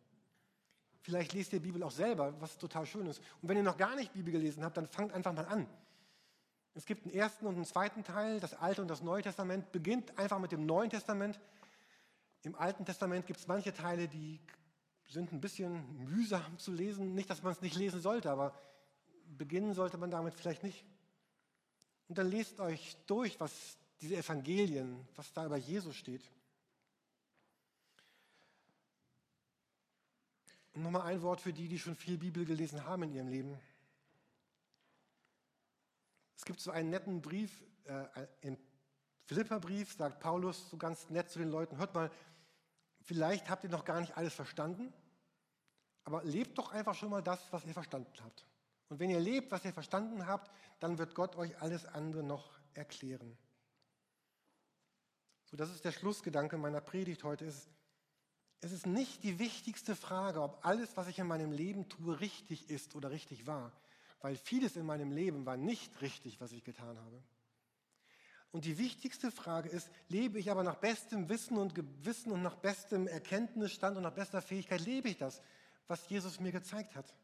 Vielleicht 1.00 1.32
lest 1.32 1.52
ihr 1.54 1.60
die 1.60 1.66
Bibel 1.66 1.82
auch 1.82 1.90
selber, 1.90 2.38
was 2.40 2.58
total 2.58 2.84
schön 2.84 3.06
ist. 3.06 3.22
Und 3.40 3.48
wenn 3.48 3.56
ihr 3.56 3.62
noch 3.62 3.78
gar 3.78 3.96
nicht 3.96 4.12
Bibel 4.12 4.30
gelesen 4.32 4.62
habt, 4.62 4.76
dann 4.76 4.86
fangt 4.86 5.12
einfach 5.12 5.32
mal 5.32 5.46
an. 5.46 5.66
Es 6.74 6.84
gibt 6.84 7.06
einen 7.06 7.14
ersten 7.14 7.46
und 7.46 7.54
einen 7.54 7.64
zweiten 7.64 8.04
Teil, 8.04 8.40
das 8.40 8.52
Alte 8.52 8.82
und 8.82 8.88
das 8.88 9.02
Neue 9.02 9.22
Testament 9.22 9.72
beginnt 9.72 10.16
einfach 10.18 10.38
mit 10.38 10.52
dem 10.52 10.66
Neuen 10.66 10.90
Testament. 10.90 11.40
Im 12.42 12.54
Alten 12.54 12.84
Testament 12.84 13.26
gibt 13.26 13.40
es 13.40 13.46
manche 13.46 13.72
Teile, 13.72 14.06
die 14.08 14.40
sind 15.08 15.32
ein 15.32 15.40
bisschen 15.40 16.04
mühsam 16.04 16.58
zu 16.58 16.70
lesen. 16.70 17.14
Nicht, 17.14 17.30
dass 17.30 17.42
man 17.42 17.52
es 17.52 17.62
nicht 17.62 17.76
lesen 17.76 18.00
sollte, 18.02 18.30
aber 18.30 18.54
beginnen 19.26 19.72
sollte 19.72 19.96
man 19.96 20.10
damit 20.10 20.34
vielleicht 20.34 20.62
nicht. 20.62 20.84
Und 22.08 22.16
dann 22.16 22.30
lest 22.30 22.58
euch 22.60 22.96
durch, 23.06 23.38
was 23.38 23.76
diese 24.00 24.16
Evangelien, 24.16 25.06
was 25.16 25.32
da 25.32 25.46
über 25.46 25.56
Jesus 25.56 25.94
steht. 25.96 26.22
Und 30.72 30.82
nochmal 30.82 31.02
ein 31.02 31.22
Wort 31.22 31.40
für 31.40 31.52
die, 31.52 31.68
die 31.68 31.78
schon 31.78 31.96
viel 31.96 32.16
Bibel 32.16 32.44
gelesen 32.44 32.84
haben 32.84 33.02
in 33.04 33.12
ihrem 33.12 33.28
Leben. 33.28 33.58
Es 36.36 36.44
gibt 36.44 36.60
so 36.60 36.70
einen 36.70 36.90
netten 36.90 37.20
Brief, 37.20 37.64
äh, 37.84 38.26
im 38.42 38.56
Philipperbrief 39.24 39.92
sagt 39.92 40.20
Paulus 40.20 40.70
so 40.70 40.78
ganz 40.78 41.10
nett 41.10 41.30
zu 41.30 41.38
den 41.38 41.50
Leuten, 41.50 41.76
hört 41.76 41.94
mal, 41.94 42.10
vielleicht 43.02 43.50
habt 43.50 43.64
ihr 43.64 43.70
noch 43.70 43.84
gar 43.84 44.00
nicht 44.00 44.16
alles 44.16 44.32
verstanden, 44.32 44.92
aber 46.04 46.24
lebt 46.24 46.56
doch 46.56 46.72
einfach 46.72 46.94
schon 46.94 47.10
mal 47.10 47.22
das, 47.22 47.40
was 47.52 47.66
ihr 47.66 47.74
verstanden 47.74 48.10
habt. 48.22 48.46
Und 48.88 49.00
wenn 49.00 49.10
ihr 49.10 49.20
lebt, 49.20 49.50
was 49.50 49.64
ihr 49.64 49.72
verstanden 49.72 50.26
habt, 50.26 50.50
dann 50.80 50.98
wird 50.98 51.14
Gott 51.14 51.36
euch 51.36 51.60
alles 51.60 51.84
andere 51.84 52.22
noch 52.22 52.58
erklären. 52.74 53.36
So, 55.44 55.56
das 55.56 55.70
ist 55.70 55.84
der 55.84 55.92
Schlussgedanke 55.92 56.58
meiner 56.58 56.80
Predigt 56.80 57.24
heute. 57.24 57.44
Ist, 57.44 57.68
es 58.60 58.72
ist 58.72 58.86
nicht 58.86 59.22
die 59.22 59.38
wichtigste 59.38 59.94
Frage, 59.94 60.42
ob 60.42 60.64
alles, 60.64 60.96
was 60.96 61.08
ich 61.08 61.18
in 61.18 61.26
meinem 61.26 61.52
Leben 61.52 61.88
tue, 61.88 62.20
richtig 62.20 62.70
ist 62.70 62.94
oder 62.94 63.10
richtig 63.10 63.46
war, 63.46 63.72
weil 64.20 64.36
vieles 64.36 64.76
in 64.76 64.84
meinem 64.84 65.12
Leben 65.12 65.46
war 65.46 65.56
nicht 65.56 66.00
richtig, 66.00 66.40
was 66.40 66.52
ich 66.52 66.64
getan 66.64 66.98
habe. 66.98 67.22
Und 68.50 68.64
die 68.64 68.78
wichtigste 68.78 69.30
Frage 69.30 69.68
ist, 69.68 69.90
lebe 70.08 70.38
ich 70.38 70.50
aber 70.50 70.62
nach 70.62 70.76
bestem 70.76 71.28
Wissen 71.28 71.58
und 71.58 71.74
Gewissen 71.74 72.32
und 72.32 72.42
nach 72.42 72.56
bestem 72.56 73.06
Erkenntnisstand 73.06 73.96
und 73.98 74.02
nach 74.02 74.14
bester 74.14 74.40
Fähigkeit, 74.40 74.80
lebe 74.80 75.10
ich 75.10 75.18
das, 75.18 75.42
was 75.86 76.08
Jesus 76.08 76.40
mir 76.40 76.52
gezeigt 76.52 76.96
hat? 76.96 77.14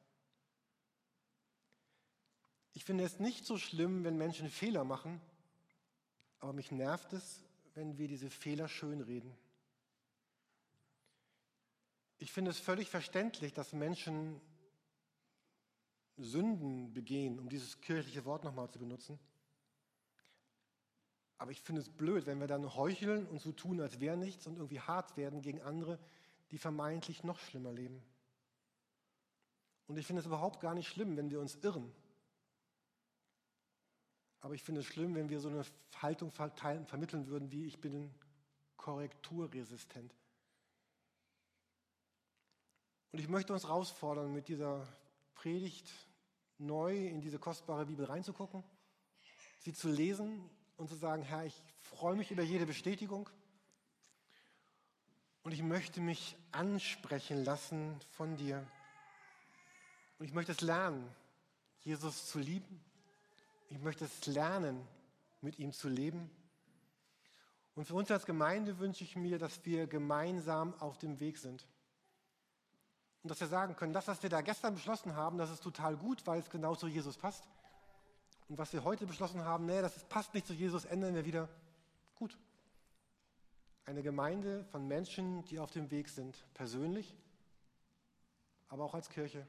Ich 2.75 2.85
finde 2.85 3.05
es 3.05 3.21
nicht 3.21 3.47
so 3.47 3.57
schlimm, 3.57 4.05
wenn 4.05 4.19
Menschen 4.19 4.51
Fehler 4.51 4.85
machen, 4.85 5.21
aber 6.41 6.53
mich 6.53 6.71
nervt 6.71 7.13
es, 7.13 7.41
wenn 7.75 7.99
wir 7.99 8.09
diese 8.09 8.31
Fehler 8.31 8.69
schönreden. 8.69 9.33
Ich 12.19 12.33
finde 12.33 12.51
es 12.51 12.59
völlig 12.59 12.91
verständlich, 12.91 13.53
dass 13.53 13.73
Menschen 13.73 14.41
Sünden 16.17 16.93
begehen, 16.93 17.39
um 17.39 17.49
dieses 17.49 17.81
kirchliche 17.81 18.25
Wort 18.25 18.45
nochmal 18.45 18.71
zu 18.71 18.79
benutzen. 18.79 19.19
Aber 21.39 21.51
ich 21.51 21.61
finde 21.61 21.81
es 21.81 21.89
blöd, 21.89 22.27
wenn 22.27 22.41
wir 22.41 22.47
dann 22.47 22.75
heucheln 22.75 23.27
und 23.27 23.41
so 23.41 23.53
tun, 23.53 23.81
als 23.81 24.01
wäre 24.01 24.17
nichts 24.17 24.47
und 24.47 24.57
irgendwie 24.57 24.81
hart 24.81 25.17
werden 25.17 25.43
gegen 25.43 25.61
andere, 25.63 25.99
die 26.51 26.59
vermeintlich 26.59 27.25
noch 27.25 27.39
schlimmer 27.39 27.73
leben. 27.73 28.03
Und 29.87 29.97
ich 29.97 30.07
finde 30.07 30.21
es 30.21 30.27
überhaupt 30.27 30.61
gar 30.61 30.75
nicht 30.75 30.89
schlimm, 30.89 31.17
wenn 31.17 31.31
wir 31.31 31.41
uns 31.41 31.57
irren. 31.57 31.93
Aber 34.45 34.53
ich 34.53 34.63
finde 34.63 34.83
es 34.83 34.87
schlimm, 34.87 35.15
wenn 35.15 35.31
wir 35.31 35.41
so 35.41 35.49
eine 35.49 35.65
Haltung 36.03 36.31
vermitteln 36.31 37.29
würden, 37.29 37.51
wie 37.51 37.65
ich 37.65 37.81
bin 37.81 38.15
korrekturresistent. 38.77 40.15
Und 43.11 43.21
ich 43.21 43.29
möchte 43.29 43.55
uns 43.55 43.65
herausfordern, 43.65 44.35
mit 44.35 44.49
dieser 44.49 44.87
Predigt 45.35 45.91
neu 46.59 47.07
in 47.07 47.23
diese 47.23 47.39
kostbare 47.39 47.87
Bibel 47.87 48.05
reinzugucken, 48.05 48.63
sie 49.61 49.73
zu 49.73 49.89
lesen 49.89 50.51
und 50.77 50.91
zu 50.91 50.97
sagen, 50.97 51.23
Herr, 51.23 51.47
ich 51.47 51.63
freue 51.81 52.15
mich 52.15 52.31
über 52.31 52.43
jede 52.43 52.67
Bestätigung 52.67 53.31
und 55.43 55.53
ich 55.53 55.63
möchte 55.63 56.03
mich 56.03 56.37
ansprechen 56.53 57.45
lassen 57.47 57.99
von 58.11 58.37
dir. 58.37 58.63
Und 60.19 60.27
ich 60.27 60.35
möchte 60.35 60.53
es 60.53 60.61
lernen, 60.61 61.11
Jesus 61.81 62.27
zu 62.27 62.39
lieben. 62.39 62.85
Ich 63.69 63.79
möchte 63.79 64.05
es 64.05 64.27
lernen, 64.27 64.87
mit 65.41 65.59
ihm 65.59 65.73
zu 65.73 65.89
leben. 65.89 66.31
Und 67.75 67.87
für 67.87 67.95
uns 67.95 68.11
als 68.11 68.27
Gemeinde 68.27 68.79
wünsche 68.79 69.05
ich 69.05 69.17
mir, 69.17 69.39
dass 69.39 69.65
wir 69.65 69.87
gemeinsam 69.87 70.75
auf 70.81 70.99
dem 70.99 71.21
Weg 71.21 71.39
sind. 71.39 71.67
Und 73.23 73.31
dass 73.31 73.41
wir 73.41 73.47
sagen 73.47 73.75
können, 73.75 73.93
das, 73.93 74.07
was 74.07 74.23
wir 74.23 74.31
da 74.31 74.43
gestern 74.43 74.75
beschlossen 74.75 75.17
haben, 75.17 75.39
das 75.39 75.51
ist 75.51 75.63
total 75.63 75.97
gut, 75.97 76.27
weil 76.27 76.41
es 76.41 76.51
genau 76.51 76.75
zu 76.75 76.87
Jesus 76.87 77.17
passt. 77.17 77.49
Und 78.49 78.59
was 78.59 78.73
wir 78.73 78.85
heute 78.85 79.07
beschlossen 79.07 79.45
haben, 79.45 79.67
nee, 79.67 79.81
das 79.81 80.05
passt 80.05 80.35
nicht 80.35 80.47
zu 80.47 80.53
Jesus, 80.53 80.85
ändern 80.85 81.15
wir 81.15 81.25
wieder. 81.25 81.49
Gut. 82.15 82.39
Eine 83.87 84.03
Gemeinde 84.03 84.65
von 84.65 84.87
Menschen, 84.87 85.45
die 85.47 85.59
auf 85.59 85.71
dem 85.71 85.91
Weg 85.91 86.09
sind, 86.09 86.45
persönlich, 86.55 87.17
aber 88.69 88.85
auch 88.85 88.95
als 88.95 89.09
Kirche. 89.09 89.47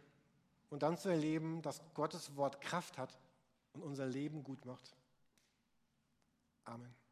Und 0.69 0.81
dann 0.83 0.97
zu 0.97 1.09
erleben, 1.09 1.61
dass 1.61 1.81
Gottes 1.93 2.35
Wort 2.35 2.61
Kraft 2.61 2.97
hat 2.97 3.17
und 3.75 3.83
unser 3.83 4.07
Leben 4.07 4.43
gut 4.43 4.65
macht. 4.65 4.95
Amen. 6.63 7.04